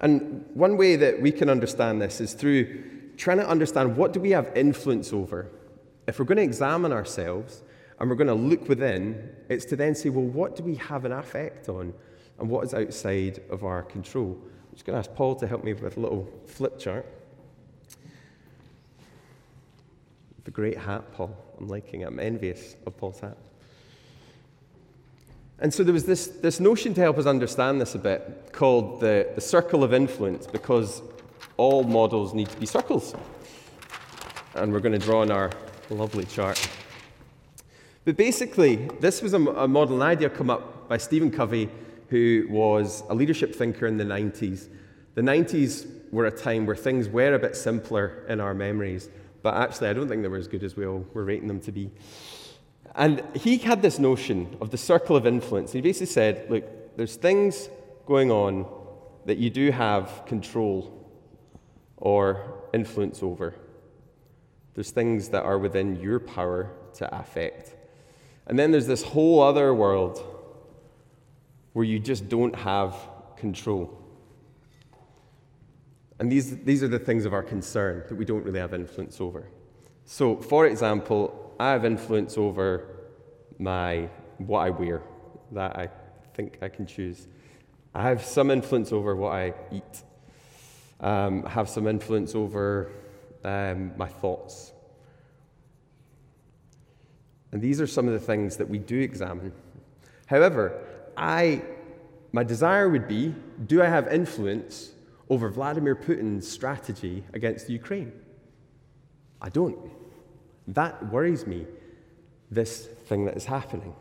And 0.00 0.44
one 0.54 0.76
way 0.76 0.96
that 0.96 1.20
we 1.20 1.30
can 1.30 1.48
understand 1.48 2.00
this 2.00 2.20
is 2.20 2.34
through 2.34 3.12
trying 3.16 3.38
to 3.38 3.48
understand 3.48 3.96
what 3.96 4.12
do 4.12 4.20
we 4.20 4.30
have 4.30 4.50
influence 4.56 5.12
over. 5.12 5.48
If 6.06 6.18
we're 6.18 6.24
going 6.24 6.38
to 6.38 6.42
examine 6.42 6.92
ourselves 6.92 7.62
and 8.00 8.10
we're 8.10 8.16
going 8.16 8.26
to 8.28 8.34
look 8.34 8.68
within, 8.68 9.30
it's 9.48 9.64
to 9.66 9.76
then 9.76 9.94
say, 9.94 10.08
well, 10.08 10.24
what 10.24 10.56
do 10.56 10.64
we 10.64 10.74
have 10.76 11.04
an 11.04 11.12
affect 11.12 11.68
on 11.68 11.94
and 12.42 12.50
what 12.50 12.64
is 12.64 12.74
outside 12.74 13.40
of 13.50 13.62
our 13.62 13.84
control? 13.84 14.36
I'm 14.36 14.74
just 14.74 14.84
going 14.84 14.94
to 14.94 14.98
ask 14.98 15.14
Paul 15.14 15.36
to 15.36 15.46
help 15.46 15.62
me 15.62 15.74
with 15.74 15.96
a 15.96 16.00
little 16.00 16.28
flip 16.46 16.76
chart. 16.76 17.06
The 20.42 20.50
great 20.50 20.76
hat, 20.76 21.04
Paul. 21.12 21.36
I'm 21.60 21.68
liking 21.68 22.00
it. 22.00 22.08
I'm 22.08 22.18
envious 22.18 22.74
of 22.84 22.96
Paul's 22.96 23.20
hat. 23.20 23.36
And 25.60 25.72
so 25.72 25.84
there 25.84 25.92
was 25.92 26.04
this, 26.04 26.26
this 26.26 26.58
notion 26.58 26.94
to 26.94 27.00
help 27.00 27.16
us 27.16 27.26
understand 27.26 27.80
this 27.80 27.94
a 27.94 28.00
bit 28.00 28.48
called 28.50 28.98
the, 28.98 29.30
the 29.36 29.40
circle 29.40 29.84
of 29.84 29.94
influence 29.94 30.48
because 30.48 31.00
all 31.56 31.84
models 31.84 32.34
need 32.34 32.48
to 32.48 32.56
be 32.56 32.66
circles. 32.66 33.14
And 34.56 34.72
we're 34.72 34.80
going 34.80 34.98
to 34.98 35.06
draw 35.06 35.20
on 35.20 35.30
our 35.30 35.52
lovely 35.90 36.24
chart. 36.24 36.68
But 38.04 38.16
basically, 38.16 38.88
this 38.98 39.22
was 39.22 39.32
a, 39.32 39.38
a 39.38 39.68
model, 39.68 40.02
idea 40.02 40.28
come 40.28 40.50
up 40.50 40.88
by 40.88 40.96
Stephen 40.96 41.30
Covey, 41.30 41.70
who 42.12 42.46
was 42.50 43.02
a 43.08 43.14
leadership 43.14 43.54
thinker 43.54 43.86
in 43.86 43.96
the 43.96 44.04
90s. 44.04 44.68
The 45.14 45.22
90s 45.22 45.86
were 46.10 46.26
a 46.26 46.30
time 46.30 46.66
where 46.66 46.76
things 46.76 47.08
were 47.08 47.32
a 47.32 47.38
bit 47.38 47.56
simpler 47.56 48.26
in 48.28 48.38
our 48.38 48.52
memories, 48.52 49.08
but 49.42 49.54
actually, 49.54 49.88
I 49.88 49.94
don't 49.94 50.08
think 50.08 50.20
they 50.20 50.28
were 50.28 50.36
as 50.36 50.46
good 50.46 50.62
as 50.62 50.76
we 50.76 50.84
all 50.84 51.06
were 51.14 51.24
rating 51.24 51.48
them 51.48 51.60
to 51.60 51.72
be. 51.72 51.90
And 52.94 53.22
he 53.34 53.56
had 53.56 53.80
this 53.80 53.98
notion 53.98 54.58
of 54.60 54.70
the 54.70 54.76
circle 54.76 55.16
of 55.16 55.26
influence. 55.26 55.72
He 55.72 55.80
basically 55.80 56.12
said, 56.12 56.50
look, 56.50 56.98
there's 56.98 57.16
things 57.16 57.70
going 58.04 58.30
on 58.30 58.66
that 59.24 59.38
you 59.38 59.48
do 59.48 59.70
have 59.70 60.24
control 60.26 61.08
or 61.96 62.62
influence 62.74 63.22
over. 63.22 63.54
There's 64.74 64.90
things 64.90 65.30
that 65.30 65.44
are 65.44 65.58
within 65.58 65.98
your 65.98 66.20
power 66.20 66.72
to 66.96 67.18
affect. 67.18 67.74
And 68.46 68.58
then 68.58 68.70
there's 68.70 68.86
this 68.86 69.02
whole 69.02 69.40
other 69.40 69.72
world 69.72 70.31
where 71.72 71.84
you 71.84 71.98
just 71.98 72.28
don't 72.28 72.54
have 72.54 72.94
control. 73.36 73.98
And 76.18 76.30
these, 76.30 76.58
these 76.58 76.82
are 76.82 76.88
the 76.88 76.98
things 76.98 77.24
of 77.24 77.32
our 77.32 77.42
concern 77.42 78.04
that 78.08 78.14
we 78.14 78.24
don't 78.24 78.44
really 78.44 78.60
have 78.60 78.74
influence 78.74 79.20
over. 79.20 79.48
So, 80.04 80.36
for 80.36 80.66
example, 80.66 81.54
I 81.58 81.70
have 81.70 81.84
influence 81.84 82.36
over 82.38 82.86
my 83.58 84.08
what 84.38 84.60
I 84.60 84.70
wear. 84.70 85.02
That 85.52 85.76
I 85.76 85.88
think 86.34 86.58
I 86.62 86.68
can 86.68 86.86
choose. 86.86 87.26
I 87.94 88.02
have 88.02 88.24
some 88.24 88.50
influence 88.50 88.92
over 88.92 89.14
what 89.14 89.32
I 89.32 89.54
eat. 89.70 90.02
Um, 91.00 91.44
I 91.46 91.50
have 91.50 91.68
some 91.68 91.86
influence 91.86 92.34
over 92.34 92.90
um, 93.44 93.92
my 93.96 94.08
thoughts. 94.08 94.72
And 97.50 97.60
these 97.60 97.80
are 97.80 97.86
some 97.86 98.06
of 98.06 98.14
the 98.14 98.20
things 98.20 98.56
that 98.56 98.68
we 98.68 98.78
do 98.78 98.98
examine. 98.98 99.52
However, 100.26 100.80
I, 101.16 101.62
my 102.32 102.42
desire 102.42 102.88
would 102.88 103.08
be 103.08 103.34
do 103.66 103.82
I 103.82 103.86
have 103.86 104.12
influence 104.12 104.92
over 105.28 105.48
Vladimir 105.48 105.94
Putin's 105.94 106.50
strategy 106.50 107.24
against 107.32 107.70
Ukraine? 107.70 108.12
I 109.40 109.48
don't. 109.48 109.78
That 110.68 111.10
worries 111.10 111.46
me, 111.46 111.66
this 112.50 112.86
thing 113.06 113.24
that 113.24 113.36
is 113.36 113.44
happening. 113.44 113.94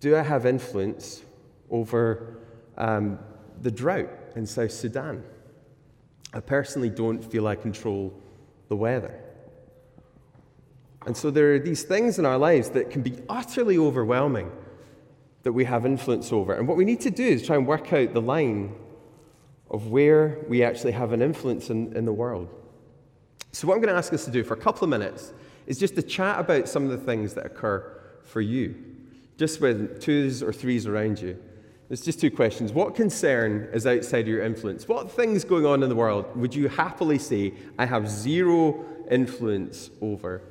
Do 0.00 0.16
I 0.16 0.22
have 0.22 0.46
influence 0.46 1.22
over 1.70 2.38
um, 2.76 3.18
the 3.60 3.70
drought 3.70 4.08
in 4.34 4.46
South 4.46 4.72
Sudan? 4.72 5.22
I 6.32 6.40
personally 6.40 6.90
don't 6.90 7.22
feel 7.22 7.46
I 7.46 7.54
control 7.54 8.12
the 8.68 8.76
weather. 8.76 9.18
And 11.06 11.16
so 11.16 11.30
there 11.30 11.54
are 11.54 11.58
these 11.58 11.82
things 11.82 12.18
in 12.18 12.26
our 12.26 12.38
lives 12.38 12.70
that 12.70 12.90
can 12.90 13.02
be 13.02 13.18
utterly 13.28 13.78
overwhelming 13.78 14.50
that 15.42 15.52
we 15.52 15.64
have 15.64 15.86
influence 15.86 16.32
over. 16.32 16.54
And 16.54 16.68
what 16.68 16.76
we 16.76 16.84
need 16.84 17.00
to 17.00 17.10
do 17.10 17.24
is 17.24 17.46
try 17.46 17.56
and 17.56 17.66
work 17.66 17.92
out 17.92 18.12
the 18.12 18.20
line 18.20 18.74
of 19.70 19.86
where 19.88 20.38
we 20.48 20.62
actually 20.62 20.92
have 20.92 21.12
an 21.12 21.22
influence 21.22 21.70
in, 21.70 21.96
in 21.96 22.04
the 22.04 22.12
world. 22.12 22.48
So, 23.52 23.66
what 23.66 23.74
I'm 23.74 23.80
going 23.80 23.92
to 23.92 23.98
ask 23.98 24.12
us 24.12 24.24
to 24.24 24.30
do 24.30 24.44
for 24.44 24.54
a 24.54 24.58
couple 24.58 24.84
of 24.84 24.90
minutes 24.90 25.32
is 25.66 25.78
just 25.78 25.94
to 25.96 26.02
chat 26.02 26.38
about 26.38 26.68
some 26.68 26.84
of 26.84 26.90
the 26.90 26.98
things 26.98 27.34
that 27.34 27.46
occur 27.46 28.00
for 28.22 28.40
you, 28.40 28.74
just 29.36 29.60
with 29.60 30.00
twos 30.00 30.42
or 30.42 30.52
threes 30.52 30.86
around 30.86 31.20
you. 31.20 31.38
There's 31.88 32.02
just 32.02 32.20
two 32.20 32.30
questions. 32.30 32.72
What 32.72 32.94
concern 32.94 33.68
is 33.72 33.86
outside 33.86 34.20
of 34.20 34.28
your 34.28 34.44
influence? 34.44 34.86
What 34.86 35.10
things 35.10 35.42
going 35.42 35.66
on 35.66 35.82
in 35.82 35.88
the 35.88 35.96
world 35.96 36.36
would 36.36 36.54
you 36.54 36.68
happily 36.68 37.18
say, 37.18 37.54
I 37.78 37.86
have 37.86 38.08
zero 38.08 38.84
influence 39.10 39.90
over? 40.00 40.42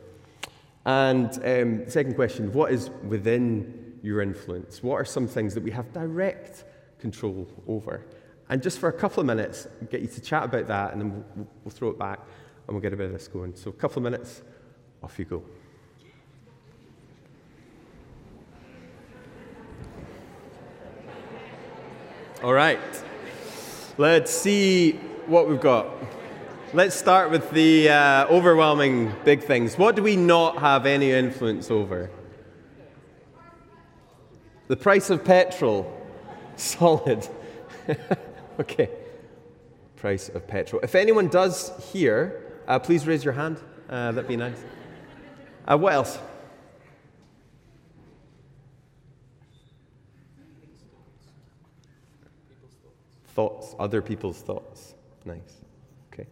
And 0.86 1.32
um, 1.46 1.90
second 1.90 2.16
question, 2.16 2.52
what 2.52 2.74
is 2.74 2.90
within 3.08 3.79
your 4.02 4.22
influence? 4.22 4.82
What 4.84 4.96
are 4.96 5.06
some 5.06 5.28
things 5.28 5.54
that 5.54 5.64
we 5.64 5.72
have 5.72 5.92
direct 5.94 6.64
control 7.00 7.48
over? 7.68 8.06
And 8.50 8.64
just 8.64 8.80
for 8.80 8.90
a 8.90 8.94
couple 8.94 9.22
of 9.22 9.28
minutes, 9.28 9.68
get 9.90 10.02
you 10.02 10.08
to 10.08 10.22
chat 10.22 10.44
about 10.44 10.68
that, 10.68 10.94
and 10.94 11.02
then 11.02 11.24
we'll, 11.36 11.48
we'll 11.64 11.72
throw 11.72 11.90
it 11.90 12.00
back 12.00 12.20
and 12.68 12.76
we'll 12.76 12.82
get 12.82 12.94
a 12.94 12.98
bit 12.98 13.08
of 13.08 13.14
this 13.14 13.28
going. 13.28 13.56
So, 13.56 13.70
a 13.70 13.74
couple 13.74 13.98
of 13.98 14.04
minutes, 14.04 14.42
off 15.04 15.18
you 15.20 15.26
go. 15.26 15.44
All 22.44 22.54
right. 22.54 22.80
Let's 23.98 24.32
see 24.32 24.94
what 25.28 25.50
we've 25.50 25.60
got. 25.60 25.88
Let's 26.74 26.96
start 26.96 27.32
with 27.32 27.52
the 27.52 27.90
uh, 27.90 28.28
overwhelming 28.28 29.12
big 29.26 29.44
things. 29.44 29.78
What 29.78 29.96
do 29.96 30.04
we 30.04 30.16
not 30.16 30.60
have 30.60 30.86
any 30.86 31.12
influence 31.12 31.70
over? 31.70 32.10
The 34.70 34.78
price 34.78 35.10
of 35.10 35.26
petrol. 35.26 35.92
Solid. 36.56 37.28
okay. 38.60 38.90
Price 39.96 40.30
of 40.30 40.48
petrol. 40.48 40.80
If 40.84 40.94
anyone 40.94 41.28
does 41.28 41.72
here, 41.92 42.44
uh, 42.68 42.78
please 42.78 43.08
raise 43.08 43.26
your 43.26 43.34
hand. 43.34 43.60
Uh, 43.90 44.12
that'd 44.12 44.28
be 44.28 44.38
nice. 44.38 44.64
Uh, 45.68 45.76
what 45.76 45.94
else? 45.94 46.20
Thoughts, 53.30 53.76
other 53.80 54.04
people's 54.04 54.40
thoughts. 54.40 54.94
Nice. 55.26 55.40
Okay. 56.14 56.28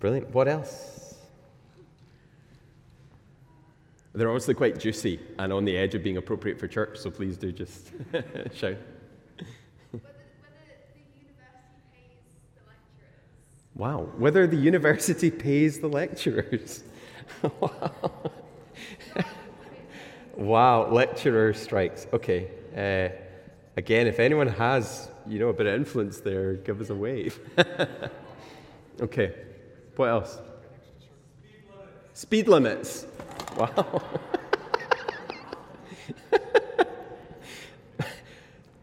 Brilliant. 0.00 0.30
What 0.30 0.48
else? 0.48 0.93
They're 4.14 4.28
obviously 4.28 4.54
quite 4.54 4.78
juicy 4.78 5.18
and 5.40 5.52
on 5.52 5.64
the 5.64 5.76
edge 5.76 5.96
of 5.96 6.04
being 6.04 6.16
appropriate 6.16 6.60
for 6.60 6.68
church, 6.68 6.98
so 6.98 7.10
please 7.10 7.36
do 7.36 7.50
just 7.50 7.90
shout. 8.54 8.76
Wow, 13.74 14.08
whether 14.16 14.46
the 14.46 14.56
university 14.56 15.30
pays 15.32 15.80
the 15.80 15.88
lecturers. 15.88 16.84
wow. 17.42 18.30
wow, 20.36 20.90
lecturer 20.92 21.52
strikes. 21.52 22.06
Okay. 22.12 22.50
Uh, 22.72 23.12
again, 23.76 24.06
if 24.06 24.20
anyone 24.20 24.46
has, 24.46 25.08
you 25.26 25.40
know, 25.40 25.48
a 25.48 25.52
bit 25.52 25.66
of 25.66 25.74
influence 25.74 26.20
there, 26.20 26.54
give 26.54 26.80
us 26.80 26.90
a 26.90 26.94
wave. 26.94 27.40
okay. 29.00 29.34
What 29.96 30.06
else? 30.06 30.38
Speed 32.12 32.46
limits. 32.46 33.06
Wow. 33.56 34.02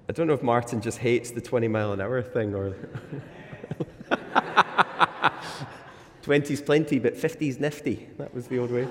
I 0.09 0.13
don't 0.13 0.27
know 0.27 0.33
if 0.33 0.43
Martin 0.43 0.81
just 0.81 0.97
hates 0.97 1.31
the 1.31 1.41
20 1.41 1.67
mile 1.67 1.93
an 1.93 2.01
hour 2.01 2.21
thing 2.21 2.53
or. 2.53 2.75
20's 6.23 6.61
plenty, 6.61 6.99
but 6.99 7.15
50's 7.15 7.59
nifty. 7.59 8.07
That 8.17 8.33
was 8.33 8.47
the 8.47 8.59
old 8.59 8.71
way. 8.71 8.87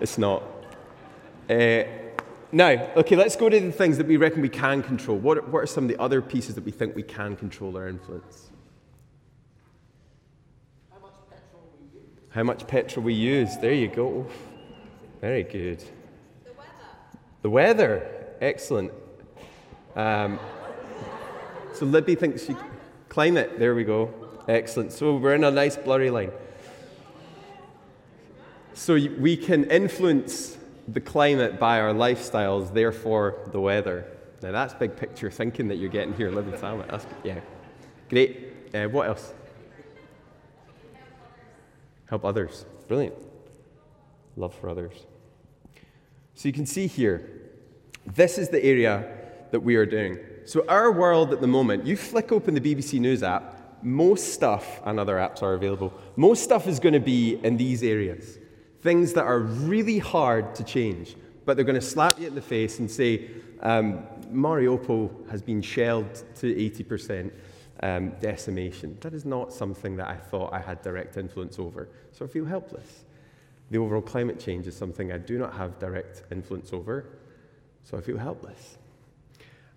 It's 0.00 0.18
not. 0.18 0.42
Uh, 1.48 1.84
now, 2.52 2.70
okay, 2.96 3.16
let's 3.16 3.36
go 3.36 3.48
to 3.48 3.60
the 3.60 3.72
things 3.72 3.98
that 3.98 4.06
we 4.06 4.16
reckon 4.16 4.42
we 4.42 4.48
can 4.48 4.82
control. 4.82 5.18
What 5.18 5.38
are, 5.38 5.42
what 5.42 5.60
are 5.60 5.66
some 5.66 5.84
of 5.84 5.88
the 5.88 6.00
other 6.00 6.22
pieces 6.22 6.54
that 6.54 6.64
we 6.64 6.70
think 6.70 6.96
we 6.96 7.02
can 7.02 7.36
control 7.36 7.76
our 7.76 7.88
influence? 7.88 8.50
How 10.90 10.98
much 11.00 11.14
petrol 11.28 11.68
we 11.78 11.98
use. 12.00 12.08
How 12.30 12.42
much 12.42 12.66
petrol 12.66 13.04
we 13.04 13.14
use. 13.14 13.56
There 13.58 13.74
you 13.74 13.88
go. 13.88 14.26
Very 15.20 15.42
good. 15.42 15.80
The 16.44 16.52
weather. 16.52 16.70
The 17.42 17.50
weather. 17.50 18.26
Excellent. 18.40 18.92
Um, 19.94 20.38
so 21.74 21.84
Libby 21.86 22.14
thinks 22.14 22.46
she. 22.46 22.56
Climate. 23.08 23.58
There 23.58 23.74
we 23.74 23.84
go. 23.84 24.14
Excellent. 24.48 24.92
So 24.92 25.16
we're 25.16 25.34
in 25.34 25.44
a 25.44 25.50
nice 25.50 25.76
blurry 25.76 26.10
line. 26.10 26.30
So 28.72 28.94
we 28.94 29.36
can 29.36 29.64
influence 29.64 30.56
the 30.88 31.00
climate 31.00 31.58
by 31.58 31.80
our 31.80 31.92
lifestyles, 31.92 32.72
therefore 32.72 33.36
the 33.52 33.60
weather. 33.60 34.06
Now 34.42 34.52
that's 34.52 34.74
big 34.74 34.96
picture 34.96 35.30
thinking 35.30 35.68
that 35.68 35.76
you're 35.76 35.90
getting 35.90 36.14
here, 36.14 36.30
living 36.30 36.56
Salmon. 36.58 36.88
Yeah, 37.22 37.40
great. 38.08 38.54
Uh, 38.72 38.84
what 38.84 39.08
else? 39.08 39.34
Help 42.06 42.24
others. 42.24 42.64
Brilliant. 42.88 43.14
Love 44.36 44.54
for 44.54 44.68
others. 44.68 44.94
So 46.40 46.48
you 46.48 46.54
can 46.54 46.64
see 46.64 46.86
here, 46.86 47.28
this 48.14 48.38
is 48.38 48.48
the 48.48 48.64
area 48.64 49.06
that 49.50 49.60
we 49.60 49.76
are 49.76 49.84
doing. 49.84 50.18
So 50.46 50.64
our 50.70 50.90
world 50.90 51.34
at 51.34 51.42
the 51.42 51.46
moment, 51.46 51.84
you 51.84 51.98
flick 51.98 52.32
open 52.32 52.54
the 52.54 52.62
BBC 52.62 52.98
News 52.98 53.22
app, 53.22 53.82
most 53.82 54.32
stuff, 54.32 54.80
and 54.86 54.98
other 54.98 55.16
apps 55.16 55.42
are 55.42 55.52
available, 55.52 55.92
most 56.16 56.42
stuff 56.42 56.66
is 56.66 56.80
going 56.80 56.94
to 56.94 56.98
be 56.98 57.38
in 57.44 57.58
these 57.58 57.82
areas. 57.82 58.38
Things 58.80 59.12
that 59.12 59.24
are 59.24 59.40
really 59.40 59.98
hard 59.98 60.54
to 60.54 60.64
change, 60.64 61.14
but 61.44 61.58
they're 61.58 61.64
going 61.66 61.78
to 61.78 61.86
slap 61.86 62.18
you 62.18 62.28
in 62.28 62.34
the 62.34 62.40
face 62.40 62.78
and 62.78 62.90
say, 62.90 63.28
um, 63.60 64.06
Mariupol 64.32 65.28
has 65.28 65.42
been 65.42 65.60
shelled 65.60 66.24
to 66.36 66.54
80% 66.54 67.32
um, 67.82 68.12
decimation. 68.18 68.96
That 69.02 69.12
is 69.12 69.26
not 69.26 69.52
something 69.52 69.94
that 69.96 70.08
I 70.08 70.16
thought 70.16 70.54
I 70.54 70.60
had 70.60 70.80
direct 70.80 71.18
influence 71.18 71.58
over, 71.58 71.90
so 72.12 72.24
I 72.24 72.28
feel 72.28 72.46
helpless. 72.46 73.04
The 73.70 73.78
overall 73.78 74.02
climate 74.02 74.40
change 74.40 74.66
is 74.66 74.76
something 74.76 75.12
I 75.12 75.18
do 75.18 75.38
not 75.38 75.54
have 75.54 75.78
direct 75.78 76.24
influence 76.30 76.72
over, 76.72 77.06
so 77.84 77.96
I 77.96 78.00
feel 78.00 78.18
helpless. 78.18 78.78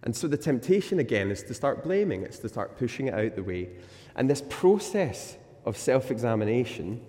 And 0.03 0.15
so 0.15 0.27
the 0.27 0.37
temptation 0.37 0.99
again 0.99 1.31
is 1.31 1.43
to 1.43 1.53
start 1.53 1.83
blaming, 1.83 2.23
it's 2.23 2.39
to 2.39 2.49
start 2.49 2.77
pushing 2.77 3.07
it 3.07 3.13
out 3.13 3.35
the 3.35 3.43
way. 3.43 3.69
And 4.15 4.29
this 4.29 4.43
process 4.49 5.37
of 5.65 5.77
self 5.77 6.11
examination 6.11 7.01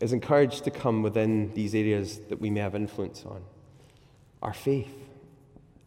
is 0.00 0.12
encouraged 0.12 0.64
to 0.64 0.70
come 0.70 1.02
within 1.02 1.52
these 1.54 1.74
areas 1.74 2.20
that 2.28 2.40
we 2.40 2.50
may 2.50 2.60
have 2.60 2.74
influence 2.74 3.24
on. 3.24 3.42
Our 4.42 4.52
faith. 4.52 4.92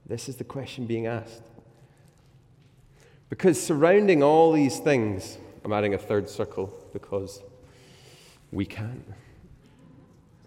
This 0.06 0.30
is 0.30 0.38
the 0.38 0.44
question 0.44 0.86
being 0.86 1.08
asked. 1.08 1.42
Because 3.30 3.62
surrounding 3.62 4.22
all 4.22 4.54
these 4.54 4.80
things, 4.80 5.38
I'm 5.64 5.74
adding 5.74 5.96
a 5.96 5.98
third 5.98 6.30
circle 6.30 6.74
because 6.94 7.42
we 8.52 8.66
can, 8.66 9.04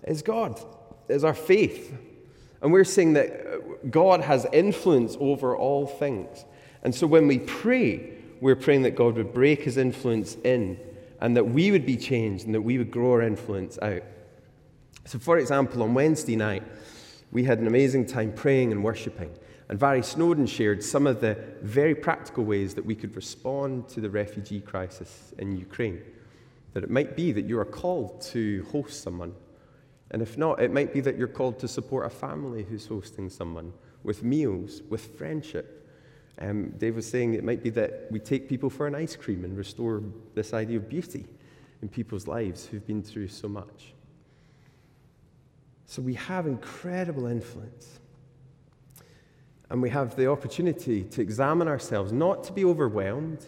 is 0.09 0.23
God, 0.23 0.61
is 1.09 1.25
our 1.25 1.35
faith. 1.35 1.97
And 2.61 2.73
we're 2.73 2.85
saying 2.85 3.13
that 3.13 3.31
uh, 3.31 3.59
God 3.91 4.21
has 4.23 4.47
influence 4.53 5.17
over 5.21 5.57
all 5.57 5.87
things. 5.87 6.45
And 6.83 6.95
so 6.95 7.07
when 7.07 7.29
we 7.29 7.39
pray, 7.39 8.15
we're 8.41 8.57
praying 8.57 8.83
that 8.83 8.97
God 8.97 9.17
would 9.17 9.33
break 9.33 9.63
his 9.63 9.77
influence 9.77 10.37
in 10.45 10.79
and 11.21 11.37
that 11.37 11.45
we 11.45 11.71
would 11.71 11.87
be 11.87 11.97
changed 11.97 12.47
and 12.47 12.55
that 12.55 12.63
we 12.63 12.79
would 12.79 12.91
grow 12.91 13.13
our 13.13 13.23
influence 13.23 13.79
out. 13.83 14.03
So, 15.05 15.19
for 15.19 15.39
example, 15.39 15.83
on 15.83 15.95
Wednesday 15.95 16.37
night, 16.37 16.63
we 17.31 17.45
had 17.45 17.59
an 17.59 17.67
amazing 17.67 18.07
time 18.07 18.33
praying 18.33 18.73
and 18.73 18.83
worshipping. 18.85 19.31
And 19.69 19.79
Vary 19.79 20.03
Snowden 20.03 20.47
shared 20.47 20.83
some 20.83 21.07
of 21.07 21.21
the 21.21 21.39
very 21.63 21.95
practical 21.95 22.45
ways 22.45 22.75
that 22.75 22.85
we 22.85 22.95
could 22.95 23.15
respond 23.17 23.89
to 23.91 24.01
the 24.01 24.09
refugee 24.09 24.61
crisis 24.61 25.35
in 25.39 25.57
Ukraine. 25.57 26.03
That 26.73 26.85
it 26.85 26.91
might 26.91 27.17
be 27.17 27.33
that 27.33 27.45
you 27.45 27.59
are 27.59 27.65
called 27.65 28.21
to 28.33 28.67
host 28.71 29.03
someone. 29.03 29.35
And 30.11 30.23
if 30.23 30.39
not, 30.39 30.61
it 30.61 30.73
might 30.73 30.93
be 30.93 31.01
that 31.01 31.19
you're 31.19 31.29
called 31.29 31.59
to 31.61 31.69
support 31.69 32.07
a 32.07 32.11
family 32.11 32.63
who's 32.65 32.87
hosting 32.87 33.29
someone 33.29 33.73
with 34.03 34.23
meals, 34.23 34.83
with 34.89 35.19
friendship, 35.19 35.79
um, 36.41 36.71
Dave 36.79 36.95
was 36.95 37.09
saying 37.09 37.35
it 37.35 37.43
might 37.43 37.63
be 37.63 37.71
that 37.71 38.07
we 38.11 38.21
take 38.21 38.49
people 38.49 38.71
for 38.71 38.87
an 38.87 38.95
ice 38.95 39.17
cream 39.17 39.45
and 39.45 39.57
restore 39.57 40.03
this 40.35 40.55
idea 40.55 40.77
of 40.77 40.89
beauty 40.89 41.27
in 41.83 41.89
people's 41.89 42.27
lives 42.27 42.67
who've 42.67 42.87
been 42.87 43.03
through 43.03 43.29
so 43.29 43.49
much. 43.49 43.93
So 45.87 46.03
we 46.03 46.15
have 46.15 46.47
incredible 46.47 47.27
influence. 47.27 47.99
And 49.71 49.83
we 49.83 49.91
have 49.91 50.17
the 50.17 50.31
opportunity 50.31 51.05
to 51.05 51.21
examine 51.21 51.69
ourselves, 51.69 52.13
not 52.13 52.45
to 52.45 52.53
be 52.53 52.65
overwhelmed, 52.65 53.47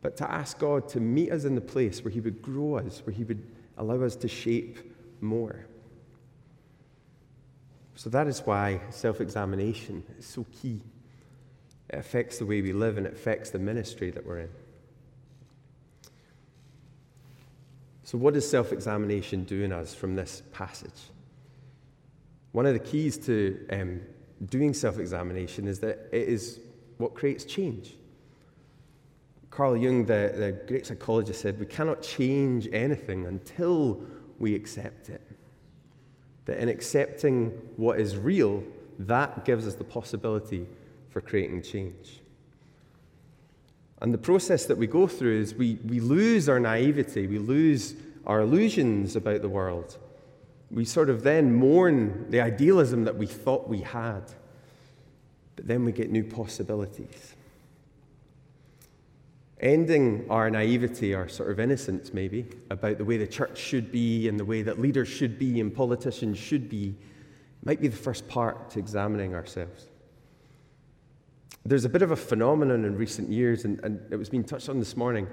but 0.00 0.16
to 0.18 0.30
ask 0.30 0.58
God 0.58 0.88
to 0.90 1.00
meet 1.00 1.30
us 1.30 1.44
in 1.44 1.54
the 1.54 1.60
place 1.60 2.04
where 2.04 2.10
He 2.10 2.20
would 2.20 2.40
grow 2.40 2.76
us, 2.76 3.02
where 3.04 3.12
He 3.12 3.24
would 3.24 3.42
allow 3.76 4.02
us 4.02 4.16
to 4.16 4.28
shape 4.28 4.78
more. 5.20 5.66
So 7.94 8.10
that 8.10 8.26
is 8.26 8.40
why 8.40 8.80
self 8.90 9.20
examination 9.20 10.02
is 10.18 10.26
so 10.26 10.44
key. 10.60 10.80
It 11.88 11.98
affects 11.98 12.38
the 12.38 12.46
way 12.46 12.60
we 12.60 12.72
live 12.72 12.98
and 12.98 13.06
it 13.06 13.14
affects 13.14 13.50
the 13.50 13.58
ministry 13.58 14.10
that 14.10 14.26
we're 14.26 14.40
in. 14.40 14.48
So, 18.04 18.18
what 18.18 18.34
does 18.34 18.48
self 18.48 18.72
examination 18.72 19.44
do 19.44 19.62
in 19.62 19.72
us 19.72 19.94
from 19.94 20.14
this 20.14 20.42
passage? 20.52 21.10
One 22.52 22.64
of 22.64 22.72
the 22.72 22.78
keys 22.78 23.18
to 23.26 23.66
um, 23.70 24.00
doing 24.48 24.74
self 24.74 24.98
examination 24.98 25.66
is 25.66 25.80
that 25.80 26.08
it 26.12 26.28
is 26.28 26.60
what 26.98 27.14
creates 27.14 27.44
change. 27.44 27.94
Carl 29.50 29.76
Jung, 29.76 30.04
the, 30.04 30.34
the 30.36 30.52
great 30.68 30.86
psychologist, 30.86 31.40
said 31.40 31.58
we 31.58 31.66
cannot 31.66 32.02
change 32.02 32.68
anything 32.72 33.26
until 33.26 34.02
we 34.38 34.54
accept 34.54 35.08
it. 35.08 35.22
That 36.44 36.58
in 36.58 36.68
accepting 36.68 37.50
what 37.76 38.00
is 38.00 38.16
real, 38.16 38.62
that 39.00 39.44
gives 39.44 39.66
us 39.66 39.74
the 39.74 39.84
possibility 39.84 40.66
for 41.10 41.20
creating 41.20 41.62
change. 41.62 42.20
And 44.00 44.12
the 44.12 44.18
process 44.18 44.66
that 44.66 44.76
we 44.76 44.86
go 44.86 45.06
through 45.06 45.40
is 45.40 45.54
we, 45.54 45.78
we 45.86 46.00
lose 46.00 46.48
our 46.48 46.60
naivety, 46.60 47.26
we 47.26 47.38
lose 47.38 47.94
our 48.26 48.42
illusions 48.42 49.16
about 49.16 49.42
the 49.42 49.48
world. 49.48 49.96
We 50.70 50.84
sort 50.84 51.08
of 51.08 51.22
then 51.22 51.54
mourn 51.54 52.30
the 52.30 52.40
idealism 52.40 53.04
that 53.04 53.16
we 53.16 53.26
thought 53.26 53.68
we 53.68 53.80
had, 53.80 54.22
but 55.54 55.66
then 55.66 55.84
we 55.84 55.92
get 55.92 56.10
new 56.10 56.24
possibilities. 56.24 57.34
Ending 59.60 60.26
our 60.28 60.50
naivety, 60.50 61.14
our 61.14 61.28
sort 61.28 61.50
of 61.50 61.58
innocence, 61.58 62.12
maybe, 62.12 62.46
about 62.70 62.98
the 62.98 63.04
way 63.04 63.16
the 63.16 63.26
church 63.26 63.56
should 63.58 63.90
be 63.90 64.28
and 64.28 64.38
the 64.38 64.44
way 64.44 64.60
that 64.60 64.78
leaders 64.78 65.08
should 65.08 65.38
be 65.38 65.60
and 65.60 65.74
politicians 65.74 66.36
should 66.36 66.68
be, 66.68 66.94
might 67.64 67.80
be 67.80 67.88
the 67.88 67.96
first 67.96 68.28
part 68.28 68.68
to 68.70 68.78
examining 68.78 69.34
ourselves. 69.34 69.86
There's 71.64 71.86
a 71.86 71.88
bit 71.88 72.02
of 72.02 72.10
a 72.10 72.16
phenomenon 72.16 72.84
in 72.84 72.96
recent 72.96 73.30
years, 73.30 73.64
and, 73.64 73.80
and 73.82 74.00
it 74.12 74.16
was 74.16 74.28
being 74.28 74.44
touched 74.44 74.68
on 74.68 74.78
this 74.78 74.94
morning, 74.94 75.26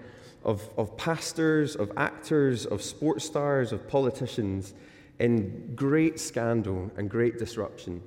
of, 0.46 0.70
of 0.78 0.96
pastors, 0.96 1.76
of 1.76 1.92
actors, 1.98 2.66
of 2.66 2.82
sports 2.82 3.26
stars, 3.26 3.74
of 3.74 3.90
politicians 3.90 4.74
in 5.20 5.76
great 5.76 6.18
scandal 6.18 6.90
and 6.96 7.10
great 7.10 7.38
disruption. 7.38 8.02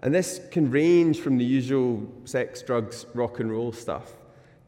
And 0.00 0.14
this 0.14 0.40
can 0.50 0.70
range 0.70 1.20
from 1.20 1.38
the 1.38 1.44
usual 1.44 2.06
sex, 2.24 2.60
drugs, 2.60 3.06
rock 3.14 3.40
and 3.40 3.50
roll 3.50 3.72
stuff 3.72 4.12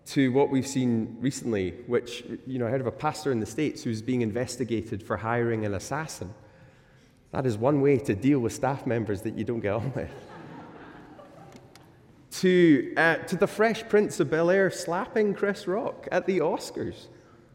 to 0.07 0.31
what 0.33 0.51
we've 0.51 0.67
seen 0.67 1.17
recently, 1.21 1.71
which, 1.87 2.25
you 2.47 2.59
know, 2.59 2.67
I 2.67 2.71
heard 2.71 2.81
of 2.81 2.87
a 2.87 2.93
pastor 2.93 3.33
in 3.33 3.41
the 3.41 3.47
States 3.47 3.83
who's 3.83 4.03
being 4.03 4.23
investigated 4.23 5.03
for 5.03 5.17
hiring 5.17 5.65
an 5.65 5.75
assassin. 5.75 6.33
That 7.31 7.47
is 7.47 7.57
one 7.57 7.81
way 7.81 7.99
to 7.99 8.15
deal 8.15 8.39
with 8.39 8.53
staff 8.53 8.87
members 8.87 9.23
that 9.23 9.35
you 9.35 9.45
don't 9.45 9.61
get 9.61 9.73
on 9.73 9.93
with 9.95 10.11
to, 12.33 12.95
uh, 12.97 13.17
to 13.17 13.37
the 13.37 13.47
Fresh 13.47 13.89
Prince 13.89 14.21
of 14.21 14.31
Bel 14.31 14.51
Air 14.51 14.71
slapping 14.71 15.35
Chris 15.35 15.67
Rock 15.67 16.07
at 16.13 16.27
the 16.27 16.39
Oscars. 16.39 17.07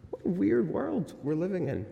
What 0.10 0.26
a 0.26 0.30
weird 0.30 0.70
world 0.70 1.14
we're 1.22 1.36
living 1.36 1.68
in. 1.68 1.86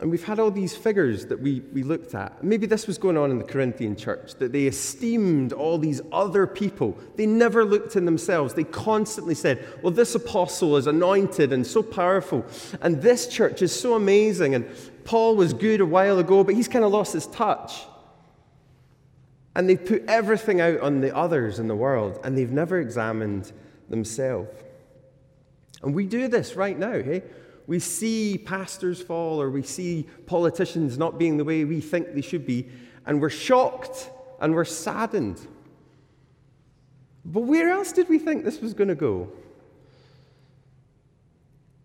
And 0.00 0.10
we've 0.12 0.24
had 0.24 0.38
all 0.38 0.52
these 0.52 0.76
figures 0.76 1.26
that 1.26 1.40
we, 1.40 1.60
we 1.72 1.82
looked 1.82 2.14
at. 2.14 2.44
Maybe 2.44 2.66
this 2.66 2.86
was 2.86 2.98
going 2.98 3.16
on 3.16 3.32
in 3.32 3.38
the 3.38 3.44
Corinthian 3.44 3.96
church, 3.96 4.34
that 4.36 4.52
they 4.52 4.66
esteemed 4.66 5.52
all 5.52 5.76
these 5.76 6.00
other 6.12 6.46
people. 6.46 6.96
They 7.16 7.26
never 7.26 7.64
looked 7.64 7.96
in 7.96 8.04
themselves. 8.04 8.54
They 8.54 8.64
constantly 8.64 9.34
said, 9.34 9.66
Well, 9.82 9.92
this 9.92 10.14
apostle 10.14 10.76
is 10.76 10.86
anointed 10.86 11.52
and 11.52 11.66
so 11.66 11.82
powerful, 11.82 12.46
and 12.80 13.02
this 13.02 13.26
church 13.26 13.60
is 13.60 13.78
so 13.78 13.94
amazing, 13.94 14.54
and 14.54 14.70
Paul 15.04 15.34
was 15.34 15.52
good 15.52 15.80
a 15.80 15.86
while 15.86 16.18
ago, 16.18 16.44
but 16.44 16.54
he's 16.54 16.68
kind 16.68 16.84
of 16.84 16.92
lost 16.92 17.14
his 17.14 17.26
touch. 17.26 17.80
And 19.56 19.68
they've 19.68 19.84
put 19.84 20.04
everything 20.06 20.60
out 20.60 20.80
on 20.80 21.00
the 21.00 21.16
others 21.16 21.58
in 21.58 21.66
the 21.66 21.74
world, 21.74 22.20
and 22.22 22.38
they've 22.38 22.52
never 22.52 22.78
examined 22.78 23.50
themselves. 23.88 24.50
And 25.82 25.92
we 25.92 26.06
do 26.06 26.28
this 26.28 26.54
right 26.54 26.78
now, 26.78 27.02
hey? 27.02 27.22
We 27.68 27.78
see 27.78 28.38
pastors 28.38 29.02
fall, 29.02 29.40
or 29.40 29.50
we 29.50 29.62
see 29.62 30.08
politicians 30.24 30.96
not 30.96 31.18
being 31.18 31.36
the 31.36 31.44
way 31.44 31.64
we 31.64 31.82
think 31.82 32.14
they 32.14 32.22
should 32.22 32.46
be, 32.46 32.66
and 33.04 33.20
we're 33.20 33.28
shocked 33.28 34.10
and 34.40 34.54
we're 34.54 34.64
saddened. 34.64 35.38
But 37.26 37.42
where 37.42 37.70
else 37.70 37.92
did 37.92 38.08
we 38.08 38.18
think 38.18 38.42
this 38.42 38.62
was 38.62 38.72
going 38.72 38.88
to 38.88 38.94
go? 38.94 39.30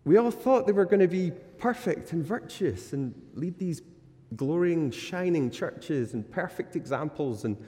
We 0.06 0.16
all 0.16 0.30
thought 0.30 0.66
they 0.66 0.72
were 0.72 0.86
going 0.86 1.00
to 1.00 1.06
be 1.06 1.32
perfect 1.58 2.12
and 2.12 2.24
virtuous 2.24 2.94
and 2.94 3.14
lead 3.34 3.58
these 3.58 3.82
glowing, 4.36 4.90
shining 4.90 5.50
churches 5.50 6.14
and 6.14 6.30
perfect 6.30 6.76
examples 6.76 7.44
and 7.44 7.58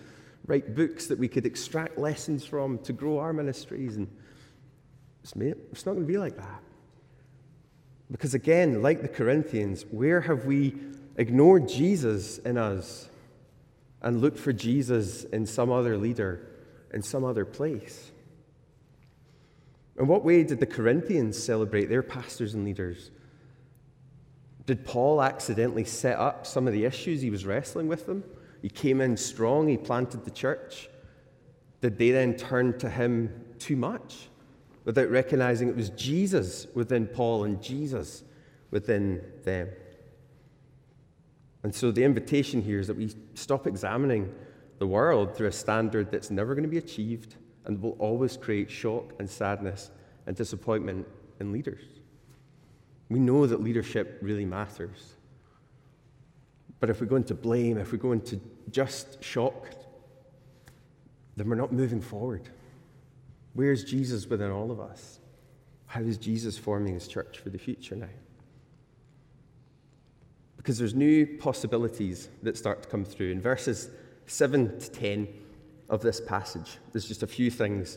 write 0.47 0.75
books 0.75 1.07
that 1.09 1.19
we 1.19 1.29
could 1.29 1.45
extract 1.45 1.99
lessons 1.99 2.47
from 2.47 2.79
to 2.79 2.95
grow 2.95 3.19
our 3.19 3.35
ministries. 3.35 3.97
And 3.97 4.09
it's 5.23 5.85
not 5.85 5.93
going 5.93 6.07
to 6.07 6.13
be 6.13 6.17
like 6.17 6.39
that. 6.39 6.63
Because 8.11 8.35
again, 8.35 8.83
like 8.83 9.03
the 9.03 9.09
Corinthians, 9.09 9.85
where 9.91 10.21
have 10.21 10.45
we 10.45 10.75
ignored 11.17 11.69
Jesus 11.69 12.39
in 12.39 12.57
us 12.57 13.09
and 14.01 14.21
looked 14.21 14.39
for 14.39 14.53
Jesus 14.53 15.25
in 15.25 15.47
some 15.47 15.73
other 15.73 15.97
leader, 15.97 16.47
in 16.93 17.03
some 17.03 17.25
other 17.25 17.45
place? 17.45 18.13
In 19.99 20.07
what 20.07 20.25
way 20.25 20.45
did 20.45 20.61
the 20.61 20.67
Corinthians 20.67 21.43
celebrate 21.43 21.87
their 21.87 22.03
pastors 22.03 22.55
and 22.55 22.65
leaders? 22.65 23.11
Did 24.67 24.85
Paul 24.85 25.23
accidentally 25.23 25.85
set 25.85 26.19
up 26.19 26.47
some 26.47 26.67
of 26.67 26.73
the 26.73 26.85
issues 26.85 27.23
he 27.23 27.31
was 27.31 27.47
wrestling 27.47 27.89
with 27.89 28.07
them? 28.07 28.23
He 28.63 28.69
came 28.69 29.01
in 29.01 29.17
strong, 29.17 29.69
he 29.69 29.77
planted 29.77 30.25
the 30.25 30.31
church. 30.31 30.89
Did 31.81 31.99
they 31.99 32.11
then 32.11 32.37
turn 32.37 32.79
to 32.79 32.91
him 32.91 33.45
too 33.59 33.77
much 33.77 34.29
without 34.87 35.11
recognizing 35.11 35.69
it 35.69 35.77
was 35.77 35.91
Jesus 35.91 36.67
within 36.75 37.07
Paul 37.07 37.45
and 37.45 37.63
Jesus 37.63 38.23
within 38.71 39.21
them? 39.45 39.69
And 41.63 41.75
so 41.75 41.91
the 41.91 42.05
invitation 42.05 42.63
here 42.63 42.79
is 42.79 42.87
that 42.87 42.97
we 42.97 43.13
stop 43.35 43.67
examining 43.67 44.33
the 44.79 44.87
world 44.87 45.37
through 45.37 45.49
a 45.49 45.53
standard 45.53 46.11
that's 46.11 46.31
never 46.31 46.55
going 46.55 46.63
to 46.63 46.71
be 46.71 46.79
achieved 46.79 47.35
and 47.65 47.83
will 47.83 47.97
always 47.99 48.37
create 48.37 48.71
shock 48.71 49.13
and 49.19 49.29
sadness 49.29 49.91
and 50.27 50.37
disappointment 50.37 51.07
in 51.41 51.53
leaders. 51.53 51.83
We 53.09 53.19
know 53.19 53.47
that 53.47 53.61
leadership 53.61 54.19
really 54.23 54.45
matters. 54.45 55.15
But 56.79 56.91
if 56.91 57.01
we 57.01 57.07
go 57.07 57.17
into 57.17 57.35
blame, 57.35 57.79
if 57.79 57.93
we 57.93 57.99
go 57.99 58.13
into 58.13 58.41
just 58.71 59.23
shock, 59.23 59.69
then 61.37 61.49
we're 61.49 61.57
not 61.57 61.73
moving 61.73 62.01
forward. 62.01 62.49
Where's 63.57 63.85
Jesus 63.85 64.27
within 64.27 64.51
all 64.51 64.71
of 64.71 64.81
us? 64.81 65.19
How 65.87 66.03
is 66.03 66.19
Jesus 66.19 66.59
forming 66.59 66.93
his 66.93 67.09
church 67.09 67.39
for 67.39 67.49
the 67.49 67.57
future 67.59 67.97
now? 67.97 68.11
Because 70.59 70.79
there's 70.79 70.95
new 70.95 71.39
possibilities 71.39 72.29
that 72.43 72.59
start 72.59 72.83
to 72.83 72.89
come 72.91 73.03
through. 73.03 73.31
In 73.33 73.41
verses 73.41 73.89
7 74.27 74.79
to 74.79 74.91
10 74.91 75.29
of 75.89 76.03
this 76.03 76.21
passage, 76.21 76.77
there's 76.93 77.09
just 77.09 77.23
a 77.23 77.27
few 77.27 77.51
things 77.51 77.97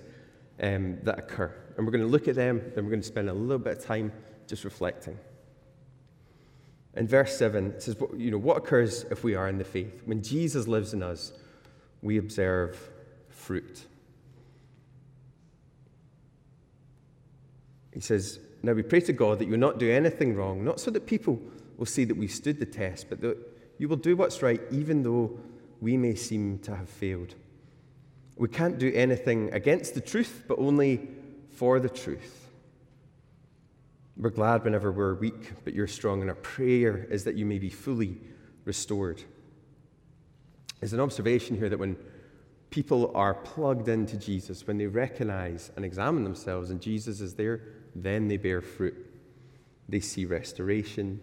um, 0.61 0.97
that 1.03 1.19
occur. 1.19 1.53
And 1.75 1.85
we're 1.85 1.91
going 1.91 2.05
to 2.05 2.09
look 2.09 2.29
at 2.29 2.35
them, 2.35 2.61
then 2.73 2.85
we're 2.85 2.91
going 2.91 3.01
to 3.01 3.07
spend 3.07 3.29
a 3.29 3.33
little 3.33 3.59
bit 3.59 3.79
of 3.79 3.83
time 3.83 4.13
just 4.47 4.63
reflecting. 4.63 5.19
In 6.95 7.05
verse 7.05 7.37
7, 7.37 7.71
it 7.71 7.83
says, 7.83 7.97
you 8.15 8.31
know, 8.31 8.37
what 8.37 8.55
occurs 8.55 9.03
if 9.11 9.25
we 9.25 9.35
are 9.35 9.49
in 9.49 9.57
the 9.57 9.65
faith? 9.65 10.03
When 10.05 10.23
Jesus 10.23 10.69
lives 10.69 10.93
in 10.93 11.03
us, 11.03 11.33
we 12.01 12.17
observe 12.17 12.79
fruit. 13.27 13.85
He 17.93 17.99
says, 17.99 18.39
Now 18.63 18.73
we 18.73 18.83
pray 18.83 19.01
to 19.01 19.13
God 19.13 19.39
that 19.39 19.45
you 19.45 19.51
will 19.51 19.57
not 19.57 19.79
do 19.79 19.91
anything 19.91 20.35
wrong, 20.35 20.63
not 20.63 20.79
so 20.79 20.91
that 20.91 21.05
people 21.05 21.41
will 21.77 21.85
see 21.85 22.03
that 22.05 22.17
we 22.17 22.27
stood 22.27 22.59
the 22.59 22.65
test, 22.65 23.09
but 23.09 23.21
that 23.21 23.37
you 23.77 23.87
will 23.87 23.97
do 23.97 24.15
what's 24.15 24.41
right, 24.41 24.61
even 24.71 25.03
though 25.03 25.39
we 25.81 25.97
may 25.97 26.15
seem 26.15 26.59
to 26.59 26.75
have 26.75 26.89
failed. 26.89 27.35
We 28.35 28.47
can't 28.47 28.77
do 28.77 28.91
anything 28.93 29.51
against 29.53 29.95
the 29.95 30.01
truth, 30.01 30.43
but 30.47 30.59
only 30.59 31.09
for 31.51 31.79
the 31.79 31.89
truth. 31.89 32.47
We're 34.17 34.29
glad 34.29 34.65
whenever 34.65 34.91
we're 34.91 35.15
weak, 35.15 35.51
but 35.63 35.73
you're 35.73 35.87
strong, 35.87 36.21
and 36.21 36.29
our 36.29 36.35
prayer 36.35 37.07
is 37.09 37.23
that 37.23 37.35
you 37.35 37.45
may 37.45 37.57
be 37.57 37.69
fully 37.69 38.19
restored. 38.65 39.23
There's 40.79 40.93
an 40.93 40.99
observation 40.99 41.57
here 41.57 41.69
that 41.69 41.79
when 41.79 41.97
people 42.69 43.11
are 43.15 43.33
plugged 43.33 43.87
into 43.87 44.17
Jesus, 44.17 44.67
when 44.67 44.77
they 44.77 44.87
recognize 44.87 45.71
and 45.75 45.83
examine 45.83 46.23
themselves 46.23 46.69
and 46.69 46.81
Jesus 46.81 47.21
is 47.21 47.35
there, 47.35 47.61
then 48.03 48.27
they 48.27 48.37
bear 48.37 48.61
fruit. 48.61 48.95
They 49.87 49.99
see 49.99 50.25
restoration, 50.25 51.19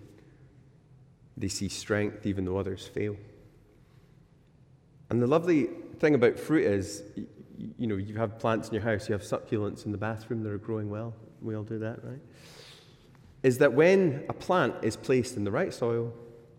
they 1.36 1.48
see 1.48 1.68
strength 1.68 2.26
even 2.26 2.44
though 2.44 2.58
others 2.58 2.86
fail. 2.86 3.16
And 5.10 5.22
the 5.22 5.26
lovely 5.26 5.68
thing 6.00 6.14
about 6.14 6.38
fruit 6.38 6.64
is, 6.64 7.02
you 7.78 7.86
know, 7.86 7.96
you 7.96 8.16
have 8.16 8.38
plants 8.38 8.68
in 8.68 8.74
your 8.74 8.82
house, 8.82 9.08
you 9.08 9.12
have 9.12 9.22
succulents 9.22 9.86
in 9.86 9.92
the 9.92 9.98
bathroom 9.98 10.42
that 10.42 10.50
are 10.50 10.58
growing 10.58 10.90
well. 10.90 11.14
We 11.40 11.54
all 11.54 11.62
do 11.62 11.78
that, 11.78 12.04
right? 12.04 12.20
is 13.46 13.58
that 13.58 13.72
when 13.72 14.24
a 14.28 14.32
plant 14.32 14.74
is 14.82 14.96
placed 14.96 15.36
in 15.36 15.44
the 15.44 15.50
right 15.52 15.72
soil, 15.72 16.12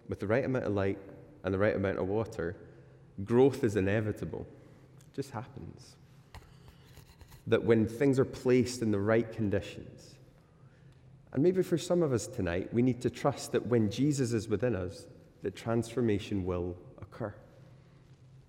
with 0.07 0.21
the 0.21 0.25
right 0.25 0.45
amount 0.45 0.63
of 0.63 0.71
light 0.71 0.97
and 1.43 1.53
the 1.53 1.57
right 1.57 1.75
amount 1.75 1.99
of 1.99 2.07
water, 2.07 2.55
growth 3.25 3.61
is 3.65 3.75
inevitable. 3.75 4.47
It 5.11 5.13
just 5.13 5.31
happens. 5.31 5.97
That 7.47 7.63
when 7.63 7.87
things 7.87 8.19
are 8.19 8.25
placed 8.25 8.81
in 8.81 8.91
the 8.91 8.99
right 8.99 9.31
conditions, 9.31 10.15
and 11.33 11.43
maybe 11.43 11.61
for 11.61 11.77
some 11.77 12.01
of 12.03 12.13
us 12.13 12.27
tonight, 12.27 12.73
we 12.73 12.81
need 12.81 13.01
to 13.01 13.09
trust 13.09 13.51
that 13.51 13.67
when 13.67 13.89
Jesus 13.89 14.33
is 14.33 14.47
within 14.47 14.75
us, 14.75 15.05
that 15.43 15.55
transformation 15.55 16.45
will 16.45 16.75
occur, 17.01 17.33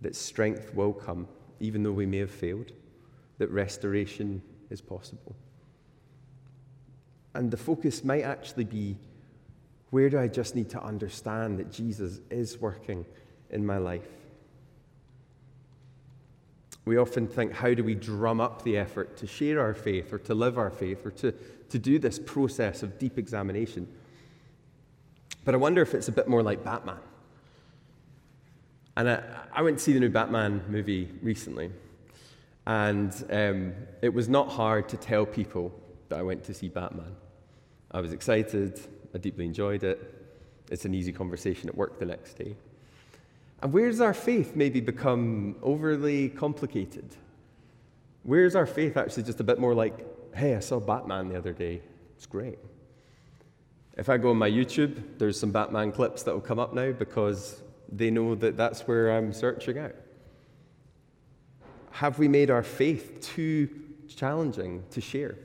that 0.00 0.16
strength 0.16 0.74
will 0.74 0.92
come, 0.92 1.28
even 1.60 1.82
though 1.82 1.92
we 1.92 2.06
may 2.06 2.18
have 2.18 2.30
failed, 2.30 2.72
that 3.38 3.50
restoration 3.50 4.42
is 4.70 4.80
possible. 4.80 5.36
And 7.34 7.50
the 7.50 7.56
focus 7.56 8.04
might 8.04 8.22
actually 8.22 8.64
be 8.64 8.96
where 9.90 10.10
do 10.10 10.18
I 10.18 10.28
just 10.28 10.54
need 10.54 10.68
to 10.70 10.82
understand 10.82 11.58
that 11.58 11.72
Jesus 11.72 12.20
is 12.30 12.58
working 12.60 13.06
in 13.50 13.64
my 13.64 13.78
life? 13.78 14.08
We 16.88 16.96
often 16.96 17.26
think, 17.26 17.52
how 17.52 17.74
do 17.74 17.84
we 17.84 17.94
drum 17.94 18.40
up 18.40 18.62
the 18.62 18.78
effort 18.78 19.18
to 19.18 19.26
share 19.26 19.60
our 19.60 19.74
faith 19.74 20.10
or 20.10 20.18
to 20.20 20.34
live 20.34 20.56
our 20.56 20.70
faith 20.70 21.04
or 21.04 21.10
to, 21.10 21.32
to 21.32 21.78
do 21.78 21.98
this 21.98 22.18
process 22.18 22.82
of 22.82 22.98
deep 22.98 23.18
examination? 23.18 23.86
But 25.44 25.54
I 25.54 25.58
wonder 25.58 25.82
if 25.82 25.92
it's 25.92 26.08
a 26.08 26.12
bit 26.12 26.28
more 26.28 26.42
like 26.42 26.64
Batman. 26.64 26.96
And 28.96 29.10
I, 29.10 29.22
I 29.52 29.60
went 29.60 29.76
to 29.76 29.84
see 29.84 29.92
the 29.92 30.00
new 30.00 30.08
Batman 30.08 30.64
movie 30.66 31.10
recently, 31.22 31.70
and 32.66 33.12
um, 33.30 33.74
it 34.00 34.14
was 34.14 34.30
not 34.30 34.48
hard 34.48 34.88
to 34.88 34.96
tell 34.96 35.26
people 35.26 35.78
that 36.08 36.18
I 36.18 36.22
went 36.22 36.42
to 36.44 36.54
see 36.54 36.68
Batman. 36.70 37.14
I 37.90 38.00
was 38.00 38.14
excited, 38.14 38.80
I 39.14 39.18
deeply 39.18 39.44
enjoyed 39.44 39.84
it. 39.84 40.14
It's 40.70 40.86
an 40.86 40.94
easy 40.94 41.12
conversation 41.12 41.68
at 41.68 41.76
work 41.76 41.98
the 41.98 42.06
next 42.06 42.38
day. 42.38 42.56
And 43.62 43.72
where's 43.72 44.00
our 44.00 44.14
faith 44.14 44.54
maybe 44.54 44.80
become 44.80 45.56
overly 45.62 46.28
complicated? 46.28 47.16
Where's 48.22 48.54
our 48.54 48.66
faith 48.66 48.96
actually 48.96 49.24
just 49.24 49.40
a 49.40 49.44
bit 49.44 49.58
more 49.58 49.74
like, 49.74 50.34
hey, 50.34 50.54
I 50.54 50.60
saw 50.60 50.78
Batman 50.78 51.28
the 51.28 51.36
other 51.36 51.52
day. 51.52 51.82
It's 52.16 52.26
great. 52.26 52.58
If 53.96 54.08
I 54.08 54.16
go 54.16 54.30
on 54.30 54.36
my 54.36 54.50
YouTube, 54.50 55.18
there's 55.18 55.38
some 55.38 55.50
Batman 55.50 55.90
clips 55.90 56.22
that 56.22 56.32
will 56.32 56.40
come 56.40 56.60
up 56.60 56.72
now 56.72 56.92
because 56.92 57.62
they 57.90 58.10
know 58.10 58.36
that 58.36 58.56
that's 58.56 58.82
where 58.82 59.16
I'm 59.16 59.32
searching 59.32 59.78
out. 59.78 59.94
Have 61.90 62.18
we 62.18 62.28
made 62.28 62.50
our 62.50 62.62
faith 62.62 63.18
too 63.20 63.68
challenging 64.14 64.84
to 64.90 65.00
share? 65.00 65.36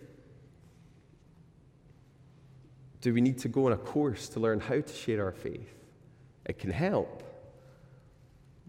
Do 3.01 3.11
we 3.13 3.21
need 3.21 3.39
to 3.39 3.47
go 3.47 3.65
on 3.65 3.73
a 3.73 3.77
course 3.77 4.29
to 4.29 4.39
learn 4.39 4.59
how 4.59 4.81
to 4.81 4.93
share 4.93 5.25
our 5.25 5.31
faith? 5.31 5.73
It 6.45 6.59
can 6.59 6.69
help. 6.69 7.23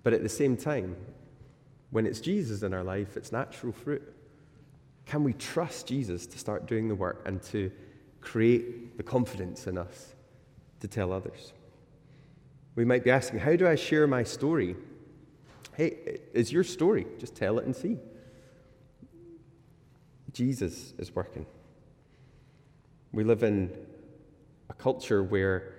But 0.04 0.12
at 0.12 0.22
the 0.22 0.28
same 0.28 0.56
time, 0.56 0.94
when 1.90 2.06
it's 2.06 2.20
Jesus 2.20 2.62
in 2.62 2.72
our 2.72 2.84
life, 2.84 3.16
it's 3.16 3.32
natural 3.32 3.72
fruit. 3.72 4.02
Can 5.06 5.24
we 5.24 5.32
trust 5.32 5.88
Jesus 5.88 6.26
to 6.26 6.38
start 6.38 6.66
doing 6.66 6.88
the 6.88 6.94
work 6.94 7.22
and 7.26 7.42
to 7.44 7.72
create 8.20 8.96
the 8.96 9.02
confidence 9.02 9.66
in 9.66 9.76
us 9.76 10.14
to 10.80 10.86
tell 10.86 11.12
others? 11.12 11.52
We 12.76 12.84
might 12.84 13.02
be 13.02 13.10
asking, 13.10 13.40
How 13.40 13.56
do 13.56 13.66
I 13.66 13.74
share 13.74 14.06
my 14.06 14.22
story? 14.22 14.76
Hey, 15.76 16.20
it's 16.32 16.52
your 16.52 16.64
story. 16.64 17.06
Just 17.18 17.34
tell 17.34 17.58
it 17.58 17.64
and 17.64 17.74
see. 17.74 17.98
Jesus 20.32 20.92
is 20.98 21.14
working. 21.14 21.46
We 23.12 23.24
live 23.24 23.42
in 23.42 23.70
a 24.68 24.74
culture 24.74 25.22
where 25.22 25.72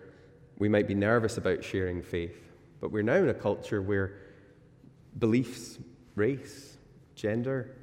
we 0.57 0.69
might 0.69 0.88
be 0.88 0.95
nervous 0.95 1.38
about 1.38 1.63
sharing 1.63 2.01
faith, 2.01 2.38
but 2.79 2.91
we're 2.91 3.03
now 3.03 3.15
in 3.15 3.29
a 3.29 3.33
culture 3.33 3.81
where 3.81 4.17
beliefs, 5.17 5.79
race, 6.15 6.77
gender, 7.15 7.75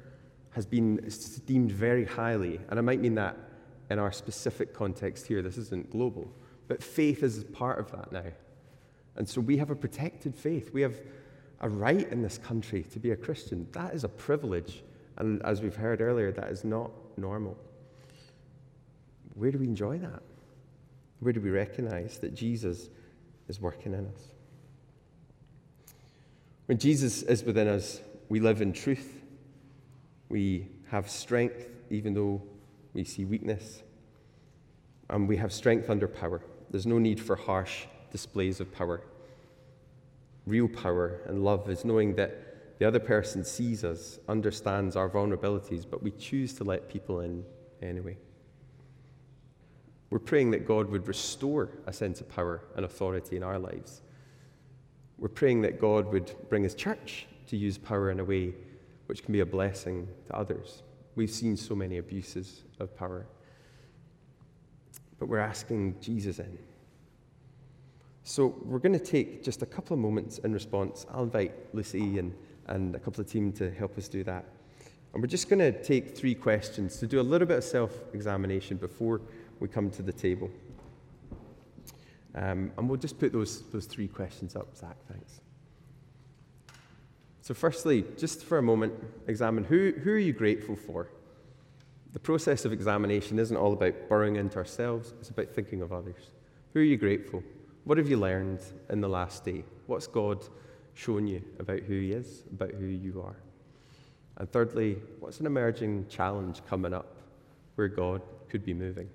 has 0.51 0.65
been 0.65 0.99
esteemed 1.05 1.71
very 1.71 2.05
highly. 2.05 2.59
And 2.69 2.77
I 2.77 2.81
might 2.81 2.99
mean 2.99 3.15
that 3.15 3.37
in 3.89 3.99
our 3.99 4.11
specific 4.11 4.73
context 4.73 5.27
here. 5.27 5.41
This 5.41 5.57
isn't 5.57 5.89
global. 5.89 6.31
But 6.67 6.83
faith 6.83 7.23
is 7.23 7.43
part 7.43 7.79
of 7.79 7.91
that 7.91 8.11
now. 8.11 8.31
And 9.15 9.27
so 9.27 9.41
we 9.41 9.57
have 9.57 9.69
a 9.69 9.75
protected 9.75 10.35
faith. 10.35 10.71
We 10.73 10.81
have 10.81 10.99
a 11.61 11.69
right 11.69 12.09
in 12.11 12.21
this 12.21 12.37
country 12.37 12.83
to 12.91 12.99
be 12.99 13.11
a 13.11 13.15
Christian. 13.15 13.67
That 13.71 13.93
is 13.93 14.03
a 14.03 14.09
privilege. 14.09 14.83
And 15.17 15.41
as 15.43 15.61
we've 15.61 15.75
heard 15.75 16.01
earlier, 16.01 16.31
that 16.31 16.49
is 16.49 16.63
not 16.63 16.91
normal. 17.17 17.57
Where 19.35 19.51
do 19.51 19.57
we 19.57 19.65
enjoy 19.65 19.97
that? 19.99 20.21
Where 21.19 21.33
do 21.33 21.41
we 21.41 21.49
recognize 21.49 22.17
that 22.19 22.35
Jesus 22.35 22.89
is 23.47 23.61
working 23.61 23.93
in 23.93 24.07
us? 24.07 24.21
When 26.73 26.79
Jesus 26.79 27.21
is 27.21 27.43
within 27.43 27.67
us, 27.67 28.01
we 28.29 28.39
live 28.39 28.59
in 28.59 28.73
truth. 28.73 29.21
We 30.29 30.69
have 30.87 31.07
strength 31.07 31.67
even 31.91 32.15
though 32.15 32.41
we 32.95 33.03
see 33.03 33.25
weakness. 33.25 33.83
And 35.07 35.27
we 35.27 35.37
have 35.37 35.53
strength 35.53 35.91
under 35.91 36.07
power. 36.07 36.41
There's 36.71 36.87
no 36.87 36.97
need 36.97 37.19
for 37.19 37.35
harsh 37.35 37.85
displays 38.11 38.59
of 38.59 38.73
power. 38.73 39.03
Real 40.47 40.67
power 40.67 41.21
and 41.27 41.43
love 41.43 41.69
is 41.69 41.85
knowing 41.85 42.15
that 42.15 42.79
the 42.79 42.87
other 42.87 42.99
person 42.99 43.43
sees 43.43 43.83
us, 43.83 44.17
understands 44.27 44.95
our 44.95 45.11
vulnerabilities, 45.11 45.85
but 45.87 46.01
we 46.01 46.09
choose 46.09 46.55
to 46.55 46.63
let 46.63 46.89
people 46.89 47.19
in 47.19 47.45
anyway. 47.83 48.17
We're 50.09 50.17
praying 50.17 50.49
that 50.51 50.65
God 50.65 50.89
would 50.89 51.07
restore 51.07 51.69
a 51.85 51.93
sense 51.93 52.19
of 52.19 52.29
power 52.29 52.63
and 52.75 52.83
authority 52.83 53.37
in 53.37 53.43
our 53.43 53.59
lives. 53.59 54.01
We're 55.23 55.29
praying 55.29 55.61
that 55.61 55.79
God 55.79 56.11
would 56.11 56.35
bring 56.49 56.63
His 56.63 56.75
church 56.75 57.27
to 57.47 57.55
use 57.55 57.77
power 57.77 58.11
in 58.11 58.19
a 58.19 58.25
way 58.25 58.53
which 59.05 59.23
can 59.23 59.31
be 59.31 59.39
a 59.39 59.45
blessing 59.45 60.05
to 60.27 60.35
others. 60.35 60.83
We've 61.15 61.31
seen 61.31 61.55
so 61.55 61.75
many 61.75 61.97
abuses 61.97 62.63
of 62.81 62.93
power. 62.97 63.25
But 65.19 65.29
we're 65.29 65.39
asking 65.39 65.95
Jesus 66.01 66.39
in. 66.39 66.57
So 68.25 68.53
we're 68.65 68.79
going 68.79 68.99
to 68.99 69.05
take 69.05 69.45
just 69.45 69.61
a 69.61 69.65
couple 69.65 69.93
of 69.93 70.01
moments 70.01 70.39
in 70.39 70.51
response. 70.51 71.05
I'll 71.09 71.23
invite 71.23 71.53
Lucy 71.73 72.19
and, 72.19 72.35
and 72.67 72.93
a 72.93 72.99
couple 72.99 73.21
of 73.21 73.31
team 73.31 73.53
to 73.53 73.71
help 73.71 73.97
us 73.97 74.09
do 74.09 74.25
that. 74.25 74.43
And 75.13 75.23
we're 75.23 75.27
just 75.27 75.47
going 75.47 75.59
to 75.59 75.71
take 75.83 76.17
three 76.17 76.35
questions 76.35 76.97
to 76.97 77.07
do 77.07 77.21
a 77.21 77.23
little 77.23 77.47
bit 77.47 77.59
of 77.59 77.63
self 77.63 77.97
examination 78.13 78.75
before 78.75 79.21
we 79.61 79.69
come 79.69 79.89
to 79.91 80.01
the 80.01 80.11
table. 80.11 80.51
Um, 82.35 82.71
and 82.77 82.89
we'll 82.89 82.99
just 82.99 83.19
put 83.19 83.31
those, 83.31 83.61
those 83.71 83.85
three 83.85 84.07
questions 84.07 84.55
up. 84.55 84.75
Zach, 84.75 84.97
thanks. 85.07 85.41
So, 87.41 87.53
firstly, 87.53 88.05
just 88.17 88.43
for 88.43 88.57
a 88.57 88.61
moment, 88.61 88.93
examine 89.27 89.65
who, 89.65 89.91
who 90.03 90.11
are 90.11 90.17
you 90.17 90.33
grateful 90.33 90.75
for? 90.75 91.09
The 92.13 92.19
process 92.19 92.63
of 92.63 92.71
examination 92.71 93.37
isn't 93.37 93.57
all 93.57 93.73
about 93.73 94.07
burrowing 94.07 94.37
into 94.37 94.57
ourselves, 94.57 95.13
it's 95.19 95.29
about 95.29 95.49
thinking 95.49 95.81
of 95.81 95.91
others. 95.91 96.31
Who 96.73 96.79
are 96.79 96.83
you 96.83 96.97
grateful? 96.97 97.43
What 97.83 97.97
have 97.97 98.09
you 98.09 98.17
learned 98.17 98.61
in 98.89 99.01
the 99.01 99.09
last 99.09 99.43
day? 99.43 99.65
What's 99.87 100.07
God 100.07 100.43
shown 100.93 101.27
you 101.27 101.43
about 101.59 101.79
who 101.79 101.99
He 101.99 102.13
is, 102.13 102.43
about 102.51 102.71
who 102.71 102.85
you 102.85 103.21
are? 103.21 103.35
And 104.37 104.51
thirdly, 104.51 104.97
what's 105.19 105.39
an 105.39 105.45
emerging 105.45 106.07
challenge 106.07 106.61
coming 106.65 106.93
up 106.93 107.17
where 107.75 107.87
God 107.87 108.21
could 108.49 108.63
be 108.63 108.73
moving? 108.73 109.09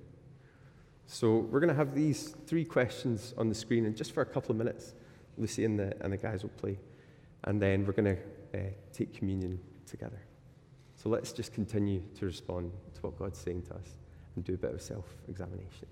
So 1.10 1.38
we're 1.38 1.60
going 1.60 1.70
to 1.70 1.74
have 1.74 1.94
these 1.94 2.34
three 2.46 2.66
questions 2.66 3.32
on 3.38 3.48
the 3.48 3.54
screen, 3.54 3.86
and 3.86 3.96
just 3.96 4.12
for 4.12 4.20
a 4.20 4.26
couple 4.26 4.50
of 4.50 4.58
minutes, 4.58 4.92
Lucy 5.38 5.64
and 5.64 5.78
the, 5.78 5.96
and 6.02 6.12
the 6.12 6.18
guys 6.18 6.42
will 6.42 6.50
play. 6.50 6.78
And 7.44 7.60
then 7.60 7.86
we're 7.86 7.94
going 7.94 8.16
to 8.16 8.58
uh, 8.58 8.70
take 8.92 9.14
communion 9.14 9.58
together. 9.86 10.20
So 10.96 11.08
let's 11.08 11.32
just 11.32 11.54
continue 11.54 12.02
to 12.18 12.26
respond 12.26 12.72
to 12.94 13.00
what 13.00 13.18
God's 13.18 13.38
saying 13.38 13.62
to 13.68 13.74
us 13.76 13.96
and 14.36 14.44
do 14.44 14.52
a 14.52 14.58
bit 14.58 14.74
of 14.74 14.82
self 14.82 15.06
examination. 15.28 15.88